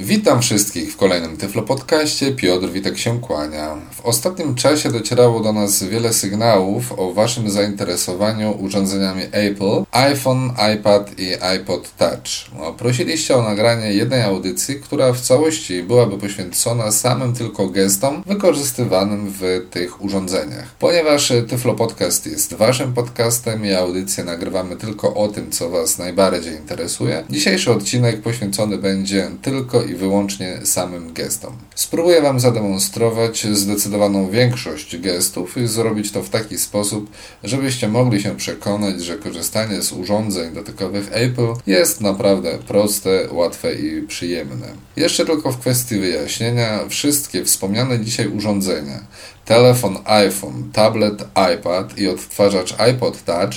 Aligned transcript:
Witam 0.00 0.42
wszystkich 0.42 0.92
w 0.92 0.96
kolejnym 0.96 1.36
Tyflo 1.36 1.62
Podcaście. 1.62 2.32
Piotr 2.32 2.68
Witek 2.68 2.98
się 2.98 3.20
kłania. 3.20 3.76
W 3.90 4.00
ostatnim 4.00 4.54
czasie 4.54 4.92
docierało 4.92 5.40
do 5.40 5.52
nas 5.52 5.82
wiele 5.82 6.12
sygnałów 6.12 6.92
o 6.92 7.12
Waszym 7.12 7.50
zainteresowaniu 7.50 8.56
urządzeniami 8.60 9.22
Apple, 9.32 9.84
iPhone, 9.92 10.50
iPad 10.74 11.18
i 11.18 11.42
iPod 11.42 11.96
Touch. 11.96 12.58
No, 12.58 12.72
prosiliście 12.72 13.36
o 13.36 13.42
nagranie 13.42 13.92
jednej 13.92 14.22
audycji, 14.22 14.74
która 14.74 15.12
w 15.12 15.20
całości 15.20 15.82
byłaby 15.82 16.18
poświęcona 16.18 16.92
samym 16.92 17.32
tylko 17.32 17.68
gestom 17.68 18.22
wykorzystywanym 18.26 19.32
w 19.40 19.66
tych 19.70 20.02
urządzeniach. 20.02 20.74
Ponieważ 20.78 21.32
Tyflo 21.48 21.74
Podcast 21.74 22.26
jest 22.26 22.54
Waszym 22.54 22.92
podcastem 22.92 23.66
i 23.66 23.72
audycję 23.72 24.24
nagrywamy 24.24 24.76
tylko 24.76 25.14
o 25.14 25.28
tym, 25.28 25.50
co 25.50 25.70
Was 25.70 25.98
najbardziej 25.98 26.54
interesuje, 26.54 27.24
dzisiejszy 27.30 27.72
odcinek 27.72 28.22
poświęcony 28.22 28.78
będzie 28.78 29.30
tylko 29.42 29.87
i 29.88 29.94
wyłącznie 29.94 30.58
samym 30.64 31.12
gestom. 31.12 31.52
Spróbuję 31.74 32.22
Wam 32.22 32.40
zademonstrować 32.40 33.46
zdecydowaną 33.46 34.30
większość 34.30 34.96
gestów 34.98 35.56
i 35.56 35.66
zrobić 35.66 36.12
to 36.12 36.22
w 36.22 36.30
taki 36.30 36.58
sposób, 36.58 37.10
żebyście 37.44 37.88
mogli 37.88 38.22
się 38.22 38.36
przekonać, 38.36 39.02
że 39.02 39.18
korzystanie 39.18 39.82
z 39.82 39.92
urządzeń 39.92 40.54
dotykowych 40.54 41.08
Apple 41.12 41.52
jest 41.66 42.00
naprawdę 42.00 42.58
proste, 42.68 43.28
łatwe 43.32 43.74
i 43.74 44.02
przyjemne. 44.02 44.66
Jeszcze 44.96 45.26
tylko 45.26 45.52
w 45.52 45.58
kwestii 45.58 45.98
wyjaśnienia, 45.98 46.80
wszystkie 46.88 47.44
wspomniane 47.44 48.00
dzisiaj 48.00 48.28
urządzenia 48.28 49.00
telefon 49.48 49.98
iPhone, 50.04 50.70
tablet 50.72 51.24
iPad 51.54 51.98
i 51.98 52.08
odtwarzacz 52.08 52.74
iPod 52.80 53.24
Touch 53.24 53.54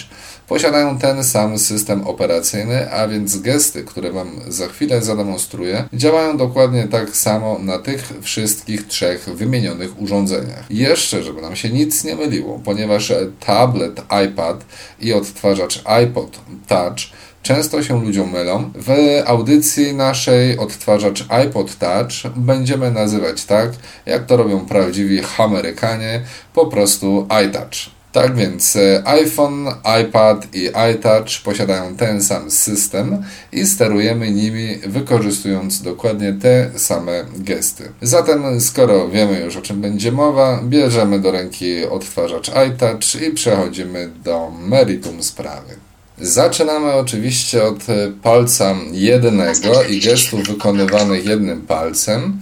posiadają 0.52 0.98
ten 0.98 1.24
sam 1.24 1.60
system 1.60 2.08
operacyjny, 2.08 2.92
a 2.92 3.08
więc 3.08 3.38
gesty, 3.38 3.84
które 3.84 4.12
Wam 4.12 4.42
za 4.48 4.68
chwilę 4.68 5.02
zademonstruję, 5.02 5.84
działają 5.94 6.38
dokładnie 6.38 6.88
tak 6.88 7.16
samo 7.16 7.60
na 7.60 7.80
tych 7.80 8.14
wszystkich 8.22 8.88
trzech 8.88 9.26
wymienionych 9.26 10.02
urządzeniach. 10.02 10.66
Jeszcze, 10.70 11.24
żeby 11.24 11.42
nam 11.42 11.56
się 11.56 11.70
nic 11.70 12.04
nie 12.04 12.16
myliło, 12.16 12.60
ponieważ 12.66 13.14
tablet 13.40 14.02
iPad 14.26 14.66
i 15.02 15.14
odtwarzacz 15.14 15.82
iPod 15.86 16.40
Touch 16.68 17.00
Często 17.44 17.84
się 17.84 18.04
ludziom 18.04 18.32
mylą. 18.32 18.72
W 18.76 19.22
audycji 19.26 19.94
naszej 19.94 20.58
odtwarzacz 20.58 21.26
iPod 21.30 21.78
Touch 21.78 22.34
będziemy 22.36 22.92
nazywać 22.92 23.46
tak, 23.46 23.70
jak 24.06 24.26
to 24.26 24.38
robią 24.38 24.66
prawdziwi 24.66 25.22
Amerykanie, 25.38 26.22
po 26.54 26.66
prostu 26.66 27.28
iTouch. 27.46 28.01
Tak 28.12 28.36
więc 28.36 28.76
e, 28.76 29.04
iPhone, 29.06 29.68
iPad 30.02 30.56
i 30.56 30.70
iTouch 30.94 31.42
posiadają 31.44 31.96
ten 31.96 32.24
sam 32.24 32.52
system 32.52 33.24
i 33.52 33.66
sterujemy 33.66 34.32
nimi 34.32 34.78
wykorzystując 34.78 35.82
dokładnie 35.82 36.34
te 36.34 36.80
same 36.80 37.26
gesty. 37.36 37.92
Zatem, 38.02 38.62
skoro 38.62 39.10
wiemy 39.10 39.40
już 39.40 39.56
o 39.56 39.62
czym 39.62 39.82
będzie 39.82 40.12
mowa, 40.12 40.60
bierzemy 40.64 41.20
do 41.20 41.32
ręki 41.32 41.86
odtwarzacz 41.86 42.52
iTouch 42.70 43.22
i 43.28 43.32
przechodzimy 43.32 44.10
do 44.24 44.52
meritum 44.60 45.24
sprawy. 45.24 45.76
Zaczynamy 46.22 46.94
oczywiście 46.94 47.64
od 47.64 47.90
e, 47.90 48.12
palca 48.24 48.76
jednego 48.92 49.84
i 49.84 50.00
gestów 50.00 50.48
wykonywanych 50.48 51.26
jednym 51.26 51.62
palcem. 51.62 52.40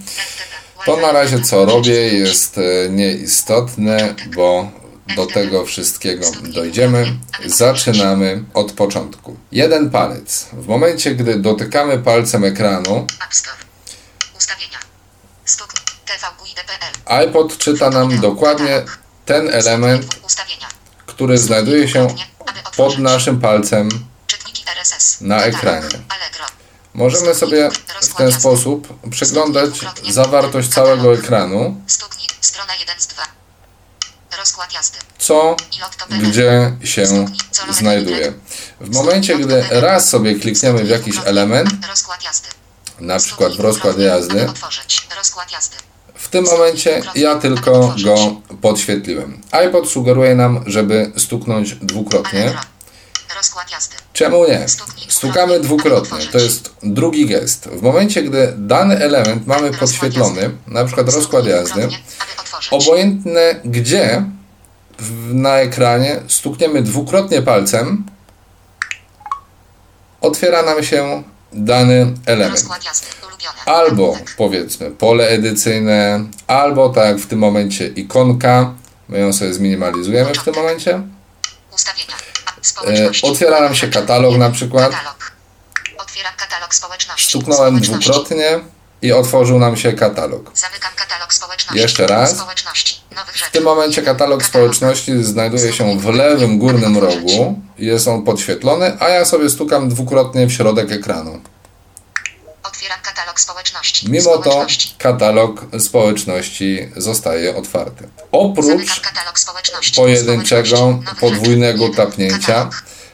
To 0.86 0.97
na 0.97 1.12
razie 1.12 1.42
co 1.42 1.66
robię 1.66 1.94
jest 1.94 2.58
e, 2.58 2.90
nieistotne, 2.90 4.16
bo 4.36 4.78
do 5.15 5.25
tego 5.25 5.65
wszystkiego 5.65 6.31
dojdziemy. 6.41 7.17
Zaczynamy 7.45 8.43
od 8.53 8.71
początku. 8.71 9.38
Jeden 9.51 9.89
palec. 9.89 10.47
W 10.53 10.67
momencie, 10.67 11.16
gdy 11.16 11.39
dotykamy 11.39 12.00
palcem 12.00 12.44
ekranu, 12.44 13.07
iPod 17.06 17.57
czyta 17.57 17.89
nam 17.89 18.19
dokładnie 18.19 18.84
ten 19.25 19.50
element, 19.50 20.19
który 21.06 21.38
znajduje 21.38 21.88
się 21.88 22.07
pod 22.78 22.97
naszym 22.97 23.39
palcem 23.39 23.89
na 25.22 25.44
ekranie. 25.44 25.89
Możemy 26.94 27.35
sobie 27.35 27.69
w 28.01 28.13
ten 28.13 28.31
sposób 28.31 29.09
przeglądać 29.09 29.69
zawartość 30.09 30.69
całego 30.69 31.13
ekranu 31.13 31.81
co, 35.19 35.56
gdzie 36.09 36.73
się 36.84 37.06
znajduje. 37.72 38.34
W 38.81 38.94
momencie, 38.94 39.38
gdy 39.38 39.63
raz 39.72 40.09
sobie 40.09 40.35
klikniemy 40.35 40.84
w 40.84 40.90
jakiś 40.90 41.16
element, 41.25 41.69
na 43.00 43.19
przykład 43.19 43.53
w 43.53 43.59
rozkład 43.59 43.97
jazdy, 44.00 44.50
w 46.16 46.28
tym 46.28 46.45
momencie 46.45 47.01
ja 47.16 47.35
tylko 47.35 47.95
go 48.03 48.41
podświetliłem. 48.62 49.41
iPod 49.51 49.90
sugeruje 49.90 50.35
nam, 50.35 50.63
żeby 50.67 51.11
stuknąć 51.17 51.75
dwukrotnie. 51.75 52.57
Czemu 54.13 54.47
nie? 54.47 54.66
Stukamy 55.07 55.59
dwukrotnie. 55.59 56.17
To 56.31 56.38
jest 56.38 56.73
drugi 56.84 57.25
gest. 57.25 57.67
W 57.67 57.81
momencie, 57.81 58.23
gdy 58.23 58.53
dany 58.57 58.97
element 58.97 59.47
mamy 59.47 59.72
podświetlony, 59.72 60.50
na 60.67 60.85
przykład 60.85 61.09
rozkład 61.09 61.45
jazdy, 61.45 61.90
obojętne 62.72 63.56
gdzie 63.66 64.23
na 65.34 65.57
ekranie 65.57 66.22
stukniemy 66.28 66.81
dwukrotnie 66.81 67.41
palcem, 67.41 68.06
otwiera 70.22 70.63
nam 70.63 70.84
się 70.84 71.23
dany 71.53 72.13
element. 72.25 72.66
Albo 73.66 74.17
powiedzmy 74.38 74.91
pole 74.91 75.28
edycyjne, 75.28 76.25
albo 76.47 76.90
tak 76.90 77.17
w 77.17 77.28
tym 77.28 77.40
momencie 77.40 77.88
ikonka. 77.88 78.73
My 79.09 79.19
ją 79.19 79.34
sobie 79.34 79.53
zminimalizujemy 79.53 80.34
w 80.34 80.44
tym 80.44 80.56
momencie. 80.56 81.01
E, 82.88 83.12
otwiera 83.22 83.62
nam 83.62 83.75
się 83.75 83.88
katalog 83.88 84.38
na 84.38 84.50
przykład. 84.52 84.91
Stuknąłem 87.18 87.80
dwukrotnie 87.80 88.59
i 89.02 89.12
otworzył 89.12 89.59
nam 89.59 89.78
się 89.78 89.94
katalog. 89.94 90.52
Zamykam 90.53 90.91
katalog 90.96 91.34
społeczności. 91.34 91.81
Jeszcze 91.81 92.08
raz. 92.08 92.35
W 93.35 93.52
tym 93.52 93.63
momencie 93.63 94.02
katalog 94.02 94.44
społeczności 94.44 95.24
znajduje 95.24 95.74
się 95.74 96.00
w 96.00 96.06
lewym 96.06 96.59
górnym 96.59 96.97
rogu. 96.97 97.62
Jest 97.78 98.08
on 98.08 98.24
podświetlony, 98.24 98.97
a 99.00 99.09
ja 99.09 99.25
sobie 99.25 99.50
stukam 99.50 99.90
dwukrotnie 99.90 100.47
w 100.47 100.52
środek 100.52 100.91
ekranu. 100.91 101.41
Otwieram 102.79 103.00
katalog 103.01 103.40
społeczności. 103.40 104.12
Mimo 104.12 104.38
to 104.38 104.66
katalog 104.97 105.66
społeczności 105.79 106.90
zostaje 106.97 107.56
otwarty. 107.56 108.09
Oprócz 108.31 109.01
pojedynczego 109.95 111.00
podwójnego 111.19 111.90
tapnięcia 111.90 112.69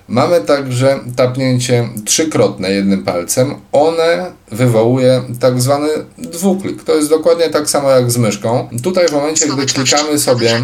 Mamy 0.07 0.41
także 0.41 0.99
tapnięcie 1.15 1.89
trzykrotne 2.05 2.71
jednym 2.71 3.03
palcem. 3.03 3.55
One 3.71 4.31
wywołuje 4.51 5.21
tak 5.39 5.61
zwany 5.61 5.87
dwuklik. 6.17 6.83
To 6.83 6.95
jest 6.95 7.09
dokładnie 7.09 7.49
tak 7.49 7.69
samo 7.69 7.89
jak 7.89 8.11
z 8.11 8.17
myszką. 8.17 8.69
Tutaj 8.83 9.07
w 9.07 9.11
momencie, 9.11 9.47
gdy 9.47 9.65
klikamy 9.65 10.19
sobie 10.19 10.63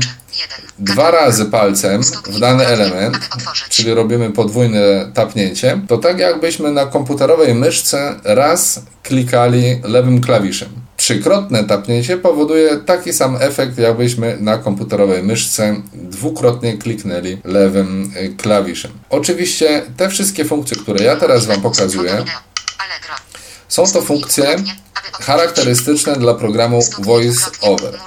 dwa 0.79 1.11
razy 1.11 1.45
palcem 1.45 2.03
w 2.03 2.39
dany 2.39 2.67
element, 2.67 3.17
czyli 3.69 3.93
robimy 3.93 4.31
podwójne 4.31 5.11
tapnięcie, 5.13 5.81
to 5.87 5.97
tak 5.97 6.19
jakbyśmy 6.19 6.71
na 6.71 6.85
komputerowej 6.85 7.55
myszce 7.55 8.15
raz 8.23 8.81
klikali 9.03 9.81
lewym 9.83 10.21
klawiszem. 10.21 10.80
Trzykrotne 11.01 11.63
tapnięcie 11.63 12.17
powoduje 12.17 12.77
taki 12.77 13.13
sam 13.13 13.37
efekt, 13.39 13.77
jakbyśmy 13.77 14.37
na 14.39 14.57
komputerowej 14.57 15.23
myszce 15.23 15.81
dwukrotnie 15.93 16.77
kliknęli 16.77 17.37
lewym 17.43 18.13
y, 18.17 18.35
klawiszem. 18.37 18.91
Oczywiście 19.09 19.81
te 19.97 20.09
wszystkie 20.09 20.45
funkcje, 20.45 20.77
które 20.77 21.05
ja 21.05 21.15
teraz 21.15 21.45
Wam 21.45 21.61
pokazuję, 21.61 22.25
są 23.67 23.83
to 23.93 24.01
funkcje 24.01 24.55
charakterystyczne 25.11 26.15
dla 26.15 26.33
programu 26.33 26.79
VoiceOver. 26.99 27.99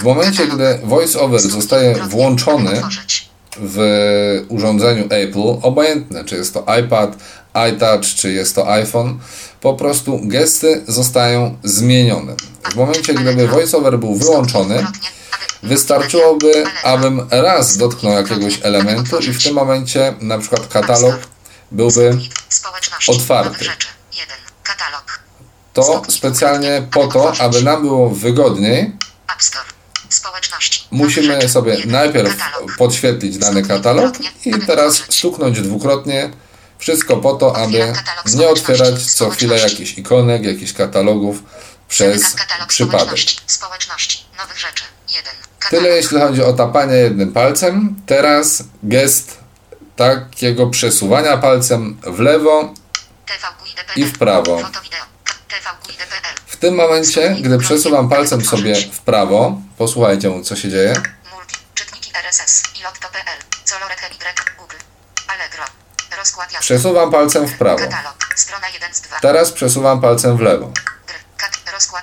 W 0.00 0.02
momencie, 0.02 0.46
gdy 0.46 0.78
VoiceOver 0.84 1.40
zostaje 1.40 1.94
włączony 1.94 2.82
w 3.60 3.78
urządzeniu 4.48 5.04
Apple, 5.10 5.48
obojętne 5.62 6.24
czy 6.24 6.36
jest 6.36 6.54
to 6.54 6.66
iPad, 6.80 7.16
iTouch, 7.70 8.06
czy 8.16 8.32
jest 8.32 8.54
to 8.54 8.72
iPhone, 8.72 9.18
po 9.60 9.74
prostu 9.74 10.20
gesty 10.22 10.84
zostają 10.88 11.58
zmienione. 11.64 12.34
W 12.70 12.74
momencie, 12.74 13.14
gdyby 13.14 13.48
VoiceOver 13.48 13.98
był 13.98 14.14
wyłączony, 14.14 14.86
wystarczyłoby, 15.62 16.64
abym 16.82 17.28
raz 17.30 17.76
dotknął 17.76 18.12
jakiegoś 18.12 18.58
elementu 18.62 19.18
i 19.18 19.32
w 19.32 19.42
tym 19.42 19.54
momencie 19.54 20.14
na 20.20 20.38
przykład 20.38 20.68
katalog 20.68 21.16
byłby 21.70 22.18
otwarty. 23.08 23.64
To 25.72 26.02
specjalnie 26.08 26.88
po 26.90 27.06
to, 27.06 27.32
aby 27.38 27.62
nam 27.62 27.82
było 27.82 28.10
wygodniej 28.10 28.92
Musimy 30.90 31.48
sobie 31.48 31.76
najpierw 31.86 32.36
podświetlić 32.78 33.38
dany 33.38 33.62
katalog 33.62 34.14
i 34.44 34.54
teraz 34.66 35.02
stuknąć 35.08 35.60
dwukrotnie. 35.60 36.30
Wszystko 36.78 37.16
po 37.16 37.34
to, 37.34 37.56
aby 37.56 37.92
nie 38.34 38.48
otwierać 38.48 39.02
co 39.12 39.30
chwilę 39.30 39.58
jakichś 39.58 39.98
ikonek, 39.98 40.44
jakichś 40.44 40.72
katalogów 40.72 41.42
przez 41.88 42.36
przypadek. 42.68 43.18
Tyle 45.70 45.88
jeśli 45.88 46.20
chodzi 46.20 46.42
o 46.42 46.52
tapanie 46.52 46.96
jednym 46.96 47.32
palcem. 47.32 47.96
Teraz 48.06 48.62
gest 48.82 49.38
takiego 49.96 50.66
przesuwania 50.66 51.36
palcem 51.36 52.00
w 52.02 52.18
lewo 52.18 52.74
i 53.96 54.04
w 54.04 54.18
prawo. 54.18 54.70
W 56.46 56.56
tym 56.56 56.74
momencie, 56.74 57.36
gdy 57.40 57.58
przesuwam 57.58 58.08
palcem 58.08 58.44
sobie 58.44 58.74
w 58.92 58.98
prawo, 58.98 59.60
posłuchajcie, 59.78 60.42
co 60.42 60.56
się 60.56 60.70
dzieje. 60.70 61.02
Czytniki 61.74 62.10
RSS. 62.14 62.62
Ilotto.pl. 62.80 63.38
Colorek 63.64 64.02
Y. 64.02 64.56
Google. 64.58 64.76
Allegro. 65.28 65.77
Przesuwam 66.60 67.10
palcem 67.10 67.46
w 67.46 67.58
prawo. 67.58 67.78
Katalog. 67.78 68.14
Strona 68.36 68.68
1 68.68 68.94
z 68.94 69.00
2. 69.00 69.20
Teraz 69.20 69.52
przesuwam 69.52 70.00
palcem 70.00 70.36
w 70.36 70.40
lewo. 70.40 70.72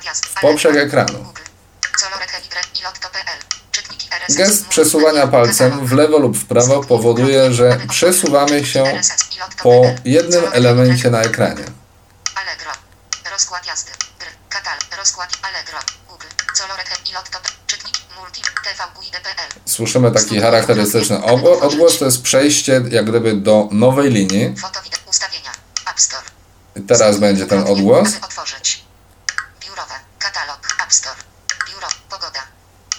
Jazdy. 0.06 0.28
poprzek 0.42 0.76
ekranu. 0.76 1.34
Gest 4.30 4.68
przesuwania 4.68 5.28
palcem 5.28 5.88
w 5.88 5.92
lewo 5.92 6.18
lub 6.18 6.38
w 6.38 6.46
prawo 6.46 6.84
powoduje, 6.84 7.54
że 7.54 7.78
przesuwamy 7.90 8.66
się 8.66 8.84
po 9.64 9.82
jednym 10.06 10.44
elemencie 10.54 11.10
na 11.10 11.22
ekranie. 11.22 11.66
Rozkład 13.32 13.68
jazdy. 13.68 13.92
Katal. 14.50 14.78
Rozkład. 14.98 15.30
Allegro. 15.42 15.80
Google. 16.10 16.28
Colorek 16.58 17.10
Ilotto. 17.10 17.40
Czytnik. 17.68 18.05
Słyszymy 19.66 20.12
taki 20.12 20.40
charakterystyczny. 20.40 21.24
Odgłos 21.62 22.00
to 22.00 22.06
jest 22.06 22.22
przejście 22.22 22.82
jak 22.92 23.06
gdyby 23.06 23.34
do 23.34 23.70
nowej 23.72 24.12
linii. 24.12 24.56
Teraz 26.88 27.20
będzie 27.20 27.46
ten 27.46 27.60
odgłos. 27.68 28.08
Aby 28.16 28.26
otworzyć. 28.26 28.84
Biurowe. 29.66 29.94
Katalog. 30.20 30.60
App 30.84 30.94
Store. 30.94 31.16
Biuro. 31.70 31.88
Pogoda. 32.10 32.40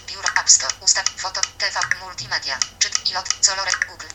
Biuro. 0.08 0.28
App 0.40 0.50
Store. 0.50 0.74
Ustaw. 0.84 1.04
Foto. 1.16 1.40
TV. 1.58 1.78
Multimedia. 2.04 2.58
Czyt. 2.78 3.10
Ilot. 3.10 3.28
Colorek. 3.40 3.86
Google. 3.90 4.06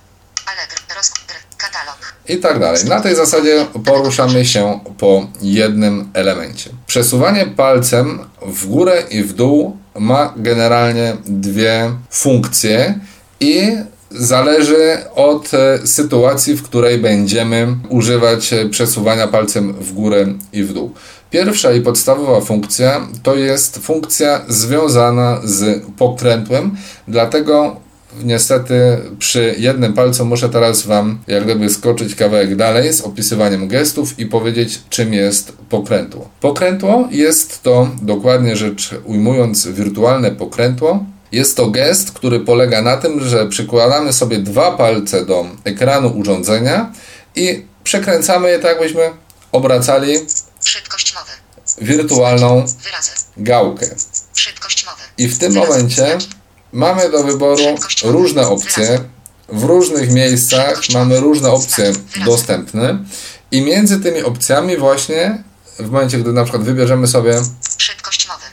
Allegro. 0.45 0.95
Rozkład. 0.95 1.25
Gry. 1.27 1.37
Katalog. 1.57 2.13
I 2.27 2.37
tak 2.37 2.59
dalej. 2.59 2.85
Na 2.85 3.01
tej 3.01 3.15
zasadzie 3.15 3.67
poruszamy 3.85 4.45
się 4.45 4.79
po 4.99 5.27
jednym 5.41 6.11
elemencie. 6.13 6.69
Przesuwanie 6.87 7.47
palcem 7.47 8.29
w 8.41 8.65
górę 8.65 9.03
i 9.09 9.23
w 9.23 9.33
dół 9.33 9.80
ma 9.99 10.33
generalnie 10.37 11.17
dwie 11.25 11.91
funkcje 12.09 12.99
i 13.39 13.77
zależy 14.11 14.97
od 15.15 15.53
e, 15.53 15.87
sytuacji, 15.87 16.55
w 16.55 16.63
której 16.63 16.97
będziemy 16.97 17.67
używać 17.89 18.53
e, 18.53 18.69
przesuwania 18.69 19.27
palcem 19.27 19.73
w 19.73 19.93
górę 19.93 20.25
i 20.53 20.63
w 20.63 20.73
dół. 20.73 20.93
Pierwsza 21.29 21.71
i 21.71 21.81
podstawowa 21.81 22.41
funkcja 22.41 23.07
to 23.23 23.35
jest 23.35 23.77
funkcja 23.77 24.41
związana 24.47 25.41
z 25.43 25.83
pokrętłem, 25.97 26.75
dlatego 27.07 27.80
Niestety 28.23 29.01
przy 29.19 29.55
jednym 29.57 29.93
palcu 29.93 30.25
muszę 30.25 30.49
teraz 30.49 30.81
Wam 30.81 31.19
jak 31.27 31.43
gdyby 31.43 31.69
skoczyć 31.69 32.15
kawałek 32.15 32.55
dalej 32.55 32.93
z 32.93 33.01
opisywaniem 33.01 33.67
gestów 33.67 34.19
i 34.19 34.25
powiedzieć 34.25 34.79
czym 34.89 35.13
jest 35.13 35.53
pokrętło. 35.69 36.29
Pokrętło 36.41 37.07
jest 37.11 37.63
to, 37.63 37.89
dokładnie 38.01 38.55
rzecz 38.55 38.89
ujmując, 39.05 39.67
wirtualne 39.67 40.31
pokrętło. 40.31 41.05
Jest 41.31 41.57
to 41.57 41.69
gest, 41.69 42.11
który 42.11 42.39
polega 42.39 42.81
na 42.81 42.97
tym, 42.97 43.27
że 43.27 43.47
przykładamy 43.47 44.13
sobie 44.13 44.39
dwa 44.39 44.71
palce 44.71 45.25
do 45.25 45.45
ekranu 45.63 46.17
urządzenia 46.17 46.93
i 47.35 47.65
przekręcamy 47.83 48.49
je 48.49 48.59
tak, 48.59 48.71
jakbyśmy 48.71 49.09
obracali 49.51 50.13
wirtualną 51.81 52.65
gałkę. 53.37 53.85
I 55.17 55.27
w 55.27 55.37
tym 55.37 55.53
momencie. 55.53 56.17
Mamy 56.73 57.09
do 57.09 57.23
wyboru 57.23 57.63
różne 58.03 58.47
opcje. 58.47 58.99
W 59.49 59.63
różnych 59.63 60.11
miejscach 60.11 60.81
mamy 60.93 61.19
różne 61.19 61.49
opcje 61.51 61.93
dostępne. 62.25 62.97
I 63.51 63.61
między 63.61 63.99
tymi 63.99 64.23
opcjami 64.23 64.77
właśnie 64.77 65.43
w 65.79 65.89
momencie, 65.91 66.17
gdy 66.17 66.33
na 66.33 66.43
przykład 66.43 66.63
wybierzemy 66.63 67.07
sobie 67.07 67.41
Szybkość 67.77 68.27
mowy. 68.27 68.43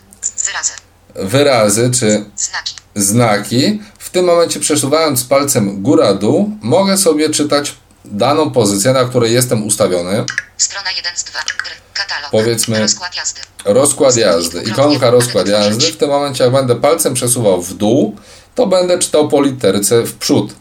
Wyrazy. 0.47 0.73
wyrazy 1.15 1.91
czy 1.91 2.25
Znaki. 2.37 2.75
znaki, 2.95 3.83
w 3.99 4.11
tym 4.11 4.25
momencie 4.25 4.61
przesuwając 4.61 5.25
palcem 5.25 5.83
góra-dół, 5.83 6.51
mogę 6.63 6.99
sobie 6.99 7.31
czytać 7.31 7.75
daną 8.11 8.51
pozycję, 8.51 8.93
na 8.93 9.05
której 9.05 9.33
jestem 9.33 9.67
ustawiony. 9.67 10.25
Strona 10.59 10.91
1 10.91 11.17
z 11.17 11.25
2. 11.25 11.39
Gry. 11.65 11.71
Katalog. 11.95 12.31
Powiedzmy- 12.31 12.81
Rozkład 12.81 13.17
jazdy. 13.17 13.41
Rozkład 13.65 14.17
jazdy. 14.17 14.63
Ikonka 14.63 15.11
rozkład 15.11 15.49
jazdy. 15.49 15.93
W 15.93 15.97
tym 15.97 16.09
momencie, 16.09 16.45
jak 16.45 16.53
będę 16.53 16.77
palcem 16.77 17.15
przesuwał 17.15 17.63
w 17.63 17.75
dół, 17.75 18.17
to 18.55 18.67
będę 18.67 18.99
czytał 18.99 19.29
po 19.29 19.43
literce 19.43 20.03
w 20.03 20.19
przód. 20.19 20.55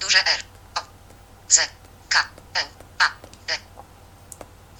Duże 0.00 0.18
R. 0.18 0.44
O. 0.74 0.80
Z. 1.48 1.60
K. 2.08 2.18
L. 2.54 2.64
A. 2.98 3.04
D. 3.48 3.54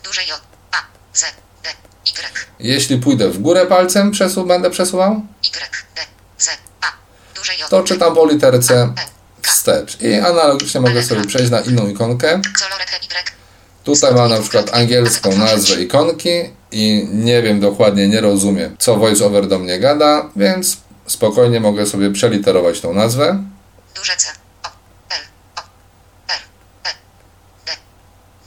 Duże 0.04 0.24
J. 0.24 0.40
A. 0.72 0.76
Z. 1.12 1.20
D. 1.62 1.70
Y. 2.06 2.12
Jeśli 2.58 2.98
pójdę 2.98 3.30
w 3.30 3.38
górę 3.38 3.66
palcem, 3.66 4.10
przesu 4.10 4.44
będę 4.46 4.70
przesuwał, 4.70 5.22
Y. 5.42 5.84
D. 5.96 6.02
Z. 6.38 6.48
A. 6.80 6.86
Duże 7.36 7.54
J. 7.54 7.68
to 7.70 7.82
czytam 7.82 8.14
po 8.14 8.26
literce. 8.26 8.92
Wstecz. 9.46 10.00
I 10.00 10.14
analogicznie 10.14 10.80
mogę 10.80 11.02
sobie 11.02 11.24
przejść 11.24 11.50
na 11.50 11.60
inną 11.60 11.88
ikonkę. 11.88 12.34
Y. 12.34 12.40
Tutaj 13.84 14.14
mam 14.14 14.30
na 14.30 14.40
przykład 14.40 14.74
angielską 14.74 15.36
nazwę 15.36 15.82
ikonki 15.82 16.30
i 16.70 17.08
nie 17.12 17.42
wiem 17.42 17.60
dokładnie, 17.60 18.08
nie 18.08 18.20
rozumiem, 18.20 18.76
co 18.78 18.96
VoiceOver 18.96 19.46
do 19.46 19.58
mnie 19.58 19.78
gada, 19.78 20.30
więc 20.36 20.76
spokojnie 21.06 21.60
mogę 21.60 21.86
sobie 21.86 22.10
przeliterować 22.10 22.80
tą 22.80 22.94
nazwę. 22.94 23.44
Duże 23.94 24.12
C. 24.16 24.28
O. 24.62 24.68
L. 25.10 25.20
O. 25.56 25.60
R. 26.28 26.40
E. 26.84 26.90
D. 27.66 27.72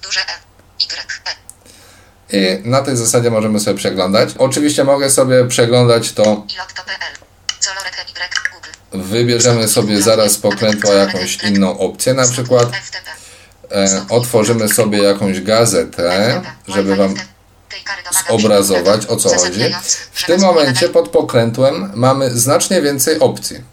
Duże 0.04 0.20
E. 0.20 0.34
Y. 0.84 1.28
E. 2.34 2.56
I 2.58 2.70
na 2.70 2.82
tej 2.82 2.98
zasadzie 2.98 3.32
możemy 3.32 3.60
sobie 3.60 3.78
przeglądać. 3.78 4.30
Oczywiście 4.38 4.84
mogę 4.84 5.10
sobie 5.10 5.46
przeglądać 5.46 6.12
to, 6.12 6.24
Ilotto.pl. 6.24 7.14
Colorek 7.60 7.96
Y. 8.00 8.54
Google. 8.54 8.70
Wybierzemy 9.04 9.68
sobie 9.68 10.02
zaraz 10.02 10.38
pokrętło 10.38 10.94
jakąś 10.94 11.36
inną 11.44 11.80
opcję, 11.80 12.14
na 12.14 12.28
przykład 12.28 12.70
e, 13.72 14.06
otworzymy 14.10 14.70
sobie 14.70 15.04
jakąś 15.04 15.42
gazetę, 15.42 16.42
żeby 16.68 16.96
Wam 16.96 17.16
zobrazować 18.30 19.06
o 19.06 19.16
co 19.16 19.30
chodzi. 19.38 19.76
W 20.14 20.24
tym 20.26 20.42
momencie 20.42 20.90
pod 20.90 21.10
pokrętłem 21.10 21.92
mamy 21.96 22.38
znacznie 22.38 22.82
więcej 22.82 23.20
opcji. 23.20 23.64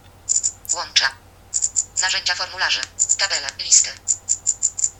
Włącza. 0.70 1.06
Narzędzia 2.02 2.34
formularze. 2.34 2.80
Tabele. 3.18 3.46
Listy. 3.64 3.90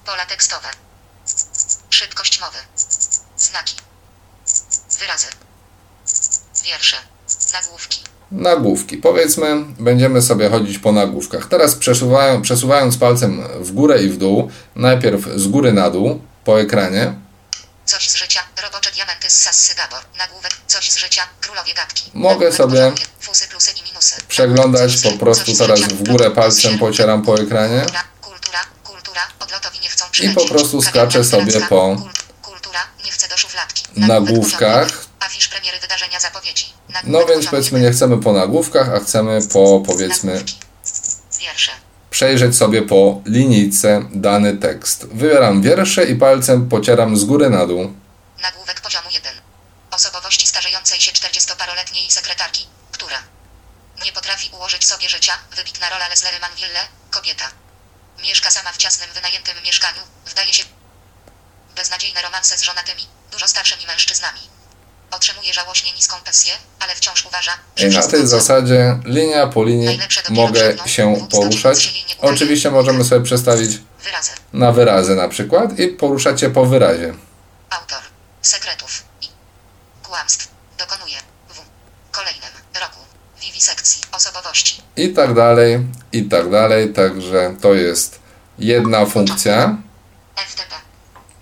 Pola 0.07 0.27
tekstowe. 0.27 0.69
Szybkość 1.91 2.41
mowy. 2.41 2.59
Znaki. 3.37 3.77
Wyrazy. 5.01 5.27
Wiersze. 6.65 6.97
Nagłówki. 7.53 8.14
Nagłówki. 8.33 8.97
Powiedzmy, 8.97 9.65
będziemy 9.79 10.23
sobie 10.23 10.51
chodzić 10.51 10.79
po 10.79 10.93
nagłówkach. 10.93 11.49
Teraz 11.49 11.75
przesuwają, 11.75 12.43
przesuwając 12.43 12.97
palcem 12.99 13.43
w 13.61 13.73
górę 13.73 14.03
i 14.03 14.09
w 14.09 14.17
dół, 14.19 14.51
najpierw 14.77 15.29
z 15.37 15.49
góry 15.49 15.73
na 15.73 15.91
dół 15.91 16.21
po 16.45 16.61
ekranie, 16.61 17.15
Coś 17.85 18.11
z 18.11 18.17
życia. 18.17 18.41
Robocze 18.63 18.91
diamenty 18.91 19.31
z 19.31 19.41
Sassy 19.41 19.75
Gabor. 19.75 19.99
Nagłówek. 20.19 20.53
Coś 20.67 20.91
z 20.91 20.97
życia. 20.97 21.23
Królowie 21.41 21.75
gadki. 21.75 22.11
Mogę 22.15 22.53
sobie. 22.53 22.93
Fusy, 23.21 23.49
plusy 23.49 23.71
i 23.81 23.89
minusy. 23.89 24.15
przeglądać 24.29 24.97
po 25.03 25.11
prostu 25.13 25.57
teraz 25.59 25.81
w 25.81 26.09
górę 26.09 26.31
palcem 26.31 26.79
pocieram 26.79 27.23
po 27.23 27.41
ekranie. 27.41 27.87
Kultura, 28.21 28.59
kultura. 28.85 29.21
Odlotowi 29.41 29.81
nie 29.81 29.89
chcą 29.89 30.05
po 30.05 30.11
przylecieć. 30.11 30.49
prostu 30.49 30.83
skaczę 30.83 31.25
sobie 31.25 31.61
po 31.61 31.97
nagłówkach. 33.97 34.89
Afisz 35.27 35.49
premiery 35.49 35.79
wydarzenia 35.81 36.21
zapowiedzi. 36.21 36.73
No 37.05 37.27
więc 37.27 37.47
powiedzmy 37.47 37.81
nie 37.81 37.91
chcemy 37.91 38.21
po 38.21 38.33
nagłówkach, 38.33 38.89
a 38.89 39.01
chcemy 39.01 39.39
po 39.53 39.83
powiedzmy 39.87 40.33
Nagłówki. 40.33 40.59
Wiersze. 41.41 41.73
przejrzeć 42.11 42.57
sobie 42.57 42.83
po 42.83 43.21
linijce 43.27 44.03
dany 44.13 44.57
tekst. 44.57 45.07
Wybieram 45.07 45.63
wiersze 45.63 46.05
i 46.05 46.15
palcem 46.17 46.69
pocieram 46.69 47.17
z 47.17 47.25
góry 47.25 47.51
na 47.51 47.67
dół. 47.67 47.95
Nagłówek 48.43 48.81
poziomu 48.81 49.11
1. 49.11 49.33
Osobowości 49.91 50.47
starzejącej 50.47 51.01
się 51.01 51.13
40-paroletniej 51.13 52.11
sekretarki, 52.11 52.67
która 52.93 53.19
nie 54.05 54.13
potrafi 54.13 54.51
ułożyć 54.57 54.85
sobie 54.87 55.09
życia, 55.09 55.33
wybitna 55.57 55.91
rola 55.91 56.09
Leslie 56.09 56.41
Manville, 56.41 56.81
kobieta. 57.11 57.45
Mieszka 58.23 58.51
sama 58.51 58.73
w 58.73 58.77
ciasnym, 58.77 59.11
wynajętym 59.15 59.55
mieszkaniu, 59.65 60.01
wdaje 60.27 60.53
się 60.53 60.65
beznadziejne 61.77 62.23
romanse 62.23 62.59
z 62.59 62.63
żonatymi, 62.63 63.07
dużo 63.33 63.49
starszymi 63.49 63.87
mężczyznami. 63.87 64.41
Otrzymuje 65.11 65.53
żałośnie 65.53 65.93
niską 65.93 66.17
pensję, 66.25 66.53
ale 66.81 66.95
wciąż 66.95 67.27
uważa, 67.27 67.53
że 67.77 67.89
I 67.89 67.91
na 67.91 68.07
tej 68.07 68.27
zasadzie 68.27 68.99
linia 69.05 69.47
po 69.47 69.65
linii 69.65 70.01
mogę 70.31 70.77
się 70.87 71.27
poruszać. 71.31 72.05
Oczywiście 72.19 72.71
możemy 72.71 73.05
sobie 73.05 73.25
przestawić 73.25 73.71
Wyrazy. 74.05 74.31
na 74.53 74.73
wyrazy 74.73 75.15
na 75.15 75.29
przykład 75.29 75.79
i 75.79 75.89
poruszać 75.89 76.41
się 76.41 76.51
po 76.51 76.67
wyrazie. 76.67 77.15
Autor. 77.71 77.99
Sekretów. 78.43 79.03
I. 79.23 79.27
Kłamstw. 80.03 80.49
Dokonuje. 80.79 81.17
W. 81.49 81.61
Kolejnym. 82.11 82.51
Roku. 82.81 82.99
Wiwisekcji. 83.41 84.01
Osobowości. 84.13 84.83
I 84.97 85.09
tak 85.13 85.35
dalej, 85.35 85.79
i 86.13 86.23
tak 86.23 86.51
dalej. 86.51 86.93
Także 86.93 87.57
to 87.61 87.75
jest 87.75 88.19
jedna 88.59 89.07
funkcja. 89.07 89.77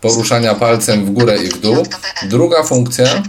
Poruszania 0.02 0.54
palcem 0.54 1.04
w 1.04 1.10
górę 1.10 1.36
i 1.36 1.48
w 1.48 1.60
dół. 1.60 1.76
Druga 2.28 2.62
funkcja 2.62 3.22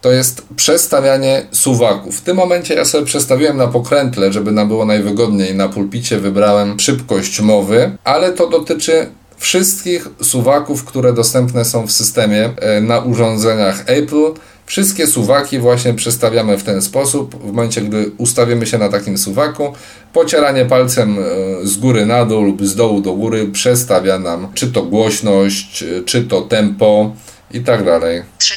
to 0.00 0.12
jest 0.12 0.42
przestawianie 0.56 1.46
suwaków. 1.50 2.16
W 2.16 2.20
tym 2.20 2.36
momencie 2.36 2.74
ja 2.74 2.84
sobie 2.84 3.06
przestawiłem 3.06 3.56
na 3.56 3.66
pokrętle, 3.66 4.32
żeby 4.32 4.52
nam 4.52 4.68
było 4.68 4.84
najwygodniej. 4.84 5.54
Na 5.54 5.68
pulpicie 5.68 6.18
wybrałem 6.18 6.80
szybkość 6.80 7.40
mowy, 7.40 7.96
ale 8.04 8.32
to 8.32 8.48
dotyczy 8.48 9.06
wszystkich 9.36 10.08
suwaków, 10.22 10.84
które 10.84 11.12
dostępne 11.12 11.64
są 11.64 11.86
w 11.86 11.92
systemie 11.92 12.50
e, 12.56 12.80
na 12.80 12.98
urządzeniach 12.98 13.82
Apple. 13.86 14.32
Wszystkie 14.70 15.06
suwaki 15.06 15.58
właśnie 15.58 15.94
przestawiamy 15.94 16.58
w 16.58 16.64
ten 16.64 16.82
sposób. 16.82 17.42
W 17.42 17.46
momencie, 17.46 17.80
gdy 17.80 18.10
ustawimy 18.18 18.66
się 18.66 18.78
na 18.78 18.88
takim 18.88 19.18
suwaku, 19.18 19.74
pocieranie 20.12 20.64
palcem 20.64 21.18
e, 21.18 21.22
z 21.66 21.76
góry 21.76 22.06
na 22.06 22.26
dół 22.26 22.42
lub 22.42 22.66
z 22.66 22.74
dołu 22.74 23.00
do 23.00 23.12
góry 23.12 23.48
przestawia 23.48 24.18
nam 24.18 24.52
czy 24.54 24.72
to 24.72 24.82
głośność, 24.82 25.82
e, 25.82 26.04
czy 26.04 26.22
to 26.22 26.42
tempo 26.42 27.16
i 27.50 27.60
tak 27.60 27.84
dalej. 27.84 28.22
35%. 28.38 28.54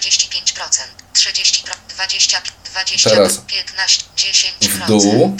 30%. 1.13 1.71
20. 1.95 2.41
20. 2.73 3.09
Teraz 3.09 3.37
15. 3.37 4.03
10%. 4.15 4.69
w 4.69 4.87
dół. 4.87 5.37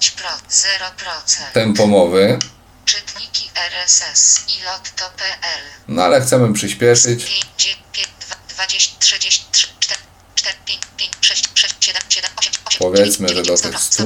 5%. 0.00 0.50
0%. 0.50 1.52
tempo 1.52 1.86
mowy, 1.86 2.38
Czytniki 2.84 3.50
RSS 3.70 4.44
i 4.48 4.64
lotto.pl. 4.64 5.62
no 5.88 6.02
ale 6.02 6.20
chcemy 6.20 6.52
przyspieszyć. 6.52 7.24
5, 7.24 7.78
5, 7.92 8.08
20, 8.54 8.98
30, 8.98 9.46
4, 9.52 10.00
4, 10.34 10.56
5, 10.64 10.80
5, 10.96 11.12
6, 11.20 11.50
6, 11.54 11.74
7, 11.80 12.02
7, 12.08 12.30
8, 12.36 12.52
8, 12.64 12.78
Powiedzmy, 12.78 13.28
że 13.28 13.42
do 13.42 13.56
tych 13.56 13.80
100. 13.80 14.04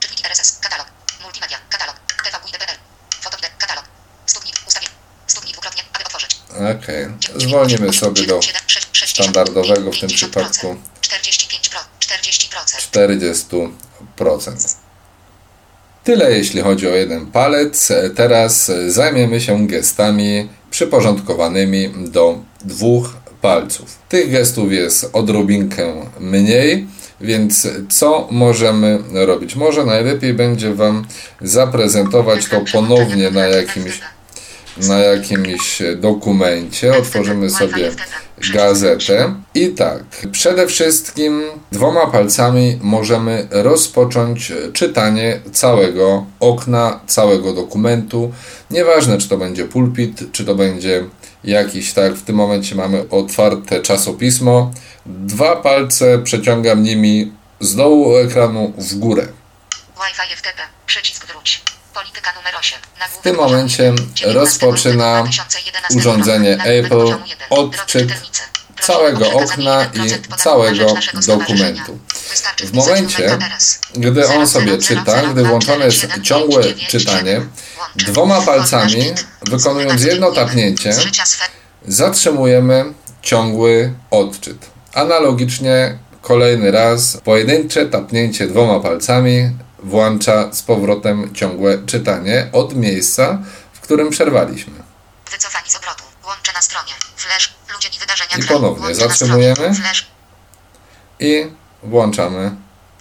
Czytniki 0.00 0.26
RSS, 0.26 0.58
katalog, 0.58 0.86
multimedia, 1.22 1.58
katalog, 1.70 1.96
TVQID.pl, 2.24 2.76
fotowideo, 3.20 3.50
katalog, 3.58 3.84
dwukrotnie, 5.52 5.82
aby 5.92 6.04
otworzyć. 6.04 6.36
Okej, 6.78 7.06
zwolnimy 7.36 7.92
sobie 7.92 8.26
do 8.26 8.40
standardowego 9.06 9.92
w 9.92 9.98
tym 10.00 10.08
przypadku 10.08 10.76
45 11.00 11.68
pro, 11.68 11.80
40%. 12.00 13.70
40%. 14.16 14.76
Tyle 16.04 16.32
jeśli 16.32 16.62
chodzi 16.62 16.88
o 16.88 16.90
jeden 16.90 17.26
palec. 17.26 17.92
Teraz 18.16 18.70
zajmiemy 18.88 19.40
się 19.40 19.66
gestami 19.66 20.48
przyporządkowanymi 20.70 22.10
do 22.10 22.38
dwóch 22.64 23.16
palców. 23.40 23.98
Tych 24.08 24.30
gestów 24.30 24.72
jest 24.72 25.10
odrobinkę 25.12 25.92
mniej, 26.20 26.86
więc 27.20 27.68
co 27.88 28.28
możemy 28.30 28.98
robić? 29.12 29.56
Może 29.56 29.84
najlepiej 29.84 30.34
będzie 30.34 30.74
Wam 30.74 31.06
zaprezentować 31.40 32.46
to 32.46 32.60
ponownie 32.72 33.30
na 33.30 33.46
jakimś 33.46 34.00
na 34.76 34.98
jakimś 34.98 35.82
dokumencie. 35.96 36.98
Otworzymy 36.98 37.50
sobie 37.50 37.90
gazetę. 38.54 39.34
I 39.54 39.68
tak, 39.68 40.04
przede 40.32 40.66
wszystkim 40.66 41.42
dwoma 41.72 42.06
palcami 42.06 42.78
możemy 42.82 43.48
rozpocząć 43.50 44.52
czytanie 44.72 45.40
całego 45.52 46.26
okna, 46.40 47.00
całego 47.06 47.52
dokumentu. 47.52 48.32
Nieważne, 48.70 49.18
czy 49.18 49.28
to 49.28 49.36
będzie 49.36 49.64
pulpit, 49.64 50.32
czy 50.32 50.44
to 50.44 50.54
będzie 50.54 51.04
jakiś, 51.44 51.92
tak, 51.92 52.14
w 52.14 52.22
tym 52.22 52.36
momencie 52.36 52.74
mamy 52.74 53.04
otwarte 53.10 53.82
czasopismo. 53.82 54.72
Dwa 55.06 55.56
palce 55.56 56.18
przeciągam 56.18 56.82
nimi 56.82 57.32
z 57.60 57.76
dołu 57.76 58.16
ekranu 58.16 58.72
w 58.78 58.94
górę. 58.94 59.28
Wi-Fi 59.96 60.36
FTP, 60.36 60.62
przycisk 60.86 61.26
wróć. 61.26 61.62
Polityka 61.94 62.32
numer 62.36 62.54
8. 62.58 62.78
W 63.20 63.22
tym 63.22 63.36
momencie 63.36 63.92
rozpoczyna 64.24 65.24
urządzenie 65.96 66.58
Apple 66.64 67.14
odczyt 67.50 68.12
całego 68.80 69.32
okna 69.32 69.84
i 69.84 70.36
całego 70.36 70.94
dokumentu. 71.26 71.98
W 72.58 72.72
momencie, 72.72 73.38
gdy 73.94 74.28
on 74.28 74.46
sobie 74.46 74.78
czyta, 74.78 75.22
gdy 75.22 75.44
włączone 75.44 75.84
jest 75.84 76.06
ciągłe 76.22 76.64
czytanie, 76.88 77.40
dwoma 77.96 78.40
palcami, 78.40 79.12
wykonując 79.42 80.04
jedno 80.04 80.32
tapnięcie, 80.32 80.94
zatrzymujemy 81.88 82.84
ciągły 83.22 83.94
odczyt. 84.10 84.70
Analogicznie 84.94 85.98
kolejny 86.22 86.70
raz 86.70 87.16
pojedyncze 87.24 87.86
tapnięcie 87.86 88.46
dwoma 88.46 88.80
palcami 88.80 89.50
włącza 89.82 90.52
z 90.52 90.62
powrotem 90.62 91.34
ciągłe 91.34 91.78
czytanie 91.86 92.48
od 92.52 92.76
miejsca, 92.76 93.38
w 93.72 93.80
którym 93.80 94.10
przerwaliśmy. 94.10 94.72
Wycofani 95.30 95.70
z 95.70 95.76
obrotu. 95.76 96.04
Łącze 96.26 96.52
na 96.52 96.62
stronie. 96.62 96.92
Flash. 97.16 97.54
Ludzie 97.74 97.88
i 97.96 98.00
wydarzenia. 98.00 98.36
I 98.38 98.42
ponownie 98.42 98.94
zatrzymujemy. 98.94 99.74
I 101.20 101.46
włączamy. 101.82 102.50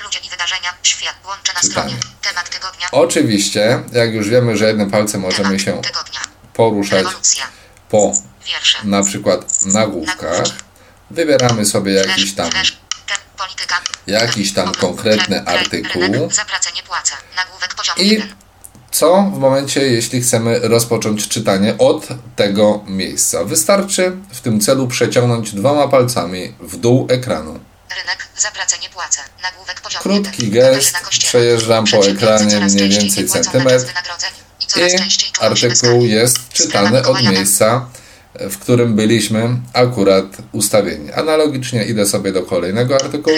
Ludzie 0.03 0.19
i 0.19 0.29
wydarzenia. 0.29 0.69
Świat. 0.83 1.15
Na 1.27 1.61
Czytanie. 1.61 1.69
stronie. 1.71 1.95
Temat 2.21 2.49
tygodnia. 2.49 2.87
Oczywiście, 2.91 3.79
jak 3.91 4.13
już 4.13 4.29
wiemy, 4.29 4.57
że 4.57 4.67
jednym 4.67 4.91
palcem 4.91 5.21
możemy 5.21 5.59
się 5.59 5.81
tygodnia. 5.81 6.19
poruszać 6.53 7.03
Rewolucja. 7.03 7.43
po 7.89 8.11
Wiersze. 8.47 8.77
na 8.83 9.03
przykład 9.03 9.65
nagłówkach, 9.65 10.43
wybieramy 11.11 11.65
sobie 11.65 11.93
jakiś 11.93 12.35
tam 12.35 12.49
jakiś 14.07 14.53
tam 14.53 14.71
konkretny 14.71 15.35
Re- 15.35 15.45
re- 15.47 15.59
artykuł. 15.59 16.01
I 17.97 18.09
1. 18.09 18.35
co 18.91 19.21
w 19.33 19.39
momencie, 19.39 19.81
jeśli 19.81 20.21
chcemy 20.21 20.59
rozpocząć 20.59 21.27
czytanie 21.27 21.77
od 21.77 22.07
tego 22.35 22.83
miejsca? 22.87 23.43
Wystarczy 23.43 24.17
w 24.33 24.41
tym 24.41 24.59
celu 24.59 24.87
przeciągnąć 24.87 25.53
dwoma 25.53 25.87
palcami 25.87 26.53
w 26.59 26.77
dół 26.77 27.07
ekranu. 27.09 27.59
Rynek. 27.95 28.27
Płacę. 28.93 29.21
Nagłówek 29.43 29.81
Krótki 29.81 30.51
1. 30.51 30.73
gest, 30.73 30.95
przejeżdżam 31.19 31.85
po 31.85 32.07
ekranie 32.07 32.59
mniej 32.59 32.89
więcej 32.89 33.27
centymetr 33.27 33.85
I 34.75 34.81
artykuł 35.39 36.05
jest 36.05 36.49
czytany 36.49 37.07
od 37.07 37.21
miejsca, 37.21 37.89
w 38.33 38.57
którym 38.57 38.95
byliśmy 38.95 39.49
akurat 39.73 40.25
ustawieni. 40.51 41.13
Analogicznie 41.13 41.83
idę 41.85 42.05
sobie 42.05 42.31
do 42.31 42.43
kolejnego 42.43 42.95
artykułu. 42.95 43.37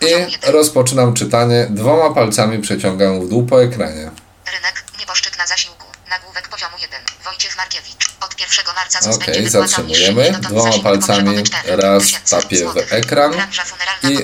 I 0.00 0.04
1. 0.04 0.52
rozpoczynam 0.52 1.14
czytanie. 1.14 1.66
Dwoma 1.70 2.14
palcami 2.14 2.58
przeciągam 2.58 3.20
w 3.20 3.28
dół 3.28 3.46
po 3.46 3.62
ekranie. 3.62 4.10
Rynek, 4.46 4.84
nieboszczyk 5.00 5.38
na 5.38 5.46
zasiłku. 5.46 5.77
Nagłówek 6.10 6.48
poziomu 6.48 6.72
1. 6.82 7.00
Wojciech 7.24 7.56
Markiewicz. 7.56 8.08
Od 8.20 8.40
1 8.40 8.74
marca 8.74 9.00
ZUS 9.00 9.16
Ok, 9.16 9.26
będzie 9.26 9.42
wypłacał 9.42 9.68
zatrzymujemy. 9.68 10.38
Dwoma 10.40 10.78
palcami 10.82 11.24
pogrzebowy 11.24 11.42
4 11.42 11.76
raz 11.76 12.04
tapię 12.30 12.66
w 12.68 12.92
ekran 12.92 13.32
i 14.02 14.18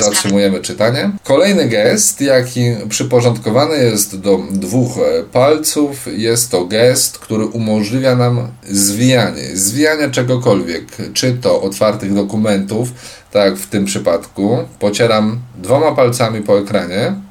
zatrzymujemy 0.00 0.60
czytanie. 0.60 1.10
Kolejny 1.24 1.68
gest, 1.68 2.20
jaki 2.20 2.60
przyporządkowany 2.88 3.84
jest 3.84 4.20
do 4.20 4.38
dwóch 4.50 4.98
e, 4.98 5.22
palców, 5.22 5.96
jest 6.06 6.50
to 6.50 6.64
gest, 6.64 7.18
który 7.18 7.46
umożliwia 7.46 8.16
nam 8.16 8.52
zwijanie. 8.62 9.56
Zwijanie 9.56 10.10
czegokolwiek, 10.10 10.84
czy 11.14 11.32
to 11.32 11.62
otwartych 11.62 12.14
dokumentów, 12.14 12.88
tak 13.30 13.44
jak 13.44 13.56
w 13.56 13.66
tym 13.66 13.84
przypadku. 13.84 14.68
Pocieram 14.78 15.40
dwoma 15.56 15.92
palcami 15.92 16.42
po 16.42 16.58
ekranie. 16.58 17.27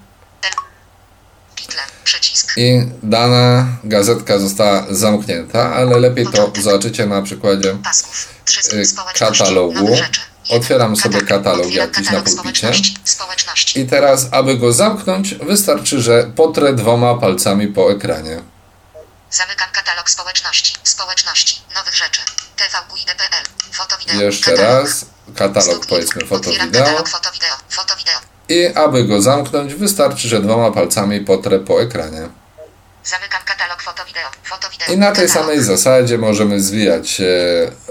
I 2.57 2.81
dana 3.03 3.67
gazetka 3.83 4.39
została 4.39 4.85
zamknięta, 4.89 5.73
ale 5.73 5.99
lepiej 5.99 6.27
to 6.27 6.51
zobaczycie 6.61 7.05
na 7.05 7.21
przykładzie 7.21 7.77
y, 8.73 9.19
katalogu. 9.19 9.97
Otwieram 10.49 10.95
sobie 10.95 11.21
katalog 11.21 11.71
jakiś 11.71 12.11
na 12.11 12.21
pulpicie. 12.21 12.71
I 13.75 13.85
teraz, 13.85 14.27
aby 14.31 14.57
go 14.57 14.73
zamknąć, 14.73 15.35
wystarczy, 15.35 16.01
że 16.01 16.31
potrę 16.35 16.73
dwoma 16.73 17.15
palcami 17.15 17.67
po 17.67 17.91
ekranie. 17.91 18.41
Zamykam 19.31 19.69
katalog 19.73 20.09
społeczności. 20.09 20.73
Społeczności. 20.83 21.61
Nowych 21.75 21.95
rzeczy. 21.95 22.21
TVQID.pl. 22.55 23.43
Foto 23.71 23.97
wideo. 23.97 24.21
Jeszcze 24.21 24.51
katalog. 24.51 24.83
raz, 24.83 25.05
katalog 25.35 25.85
powiedzmy 25.85 26.21
foto 26.21 26.35
Otwieram 26.35 26.67
wideo. 26.67 26.83
katalog 26.83 27.09
foto 27.09 27.31
wideo. 27.31 27.55
Foto 27.69 27.95
wideo. 27.95 28.19
I 28.49 28.67
aby 28.75 29.03
go 29.03 29.21
zamknąć, 29.21 29.73
wystarczy, 29.73 30.27
że 30.27 30.41
dwoma 30.41 30.71
palcami 30.71 31.21
potrę 31.21 31.59
po 31.59 31.81
ekranie. 31.81 32.29
Zamykam 33.09 33.41
katalog 33.45 33.81
foto 33.81 34.05
wideo. 34.05 34.29
Foto 34.43 34.69
wideo. 34.69 34.95
I 34.95 34.97
na 34.97 35.11
tej 35.11 35.27
katalog. 35.27 35.47
samej 35.47 35.63
zasadzie 35.63 36.17
możemy 36.17 36.61
zwijać 36.61 37.21
e, 37.21 37.25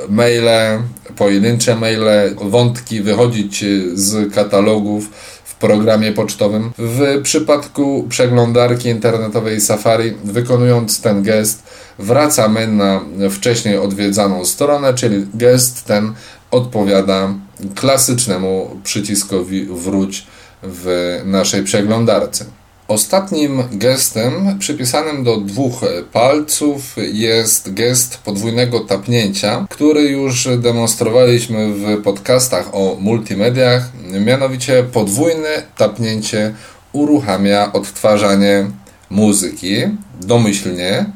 maile, 0.08 0.82
pojedyncze 1.16 1.76
maile, 1.76 2.34
wątki, 2.36 3.02
wychodzić 3.02 3.62
e, 3.62 3.66
z 3.94 4.34
katalogów 4.34 5.10
w 5.44 5.54
programie 5.54 6.12
pocztowym. 6.12 6.72
W 6.78 7.22
przypadku 7.22 8.06
przeglądarki 8.08 8.88
internetowej 8.88 9.60
Safari, 9.60 10.14
wykonując 10.24 11.00
ten 11.00 11.22
gest, 11.22 11.62
wracamy 11.98 12.66
na 12.66 13.00
wcześniej 13.30 13.78
odwiedzaną 13.78 14.44
stronę, 14.44 14.94
czyli 14.94 15.26
gest 15.34 15.84
ten 15.84 16.14
odpowiada 16.50 17.34
klasycznemu 17.74 18.80
przyciskowi 18.84 19.64
wróć 19.64 20.26
w 20.62 21.20
naszej 21.24 21.64
przeglądarce. 21.64 22.44
Ostatnim 22.88 23.62
gestem 23.72 24.58
przypisanym 24.58 25.24
do 25.24 25.36
dwóch 25.36 25.80
palców 26.12 26.96
jest 27.12 27.74
gest 27.74 28.18
podwójnego 28.18 28.80
tapnięcia, 28.80 29.66
który 29.70 30.02
już 30.02 30.48
demonstrowaliśmy 30.58 31.74
w 31.74 32.02
podcastach 32.02 32.68
o 32.72 32.96
multimediach. 33.00 33.92
Mianowicie 34.26 34.82
podwójne 34.92 35.62
tapnięcie 35.76 36.54
uruchamia 36.92 37.72
odtwarzanie 37.72 38.70
muzyki 39.10 39.74
domyślnie. 40.20 41.06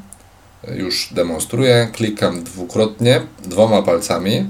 Już 0.77 1.09
demonstruję. 1.15 1.89
Klikam 1.93 2.45
dwukrotnie 2.45 3.21
dwoma 3.43 3.83
palcami 3.83 4.47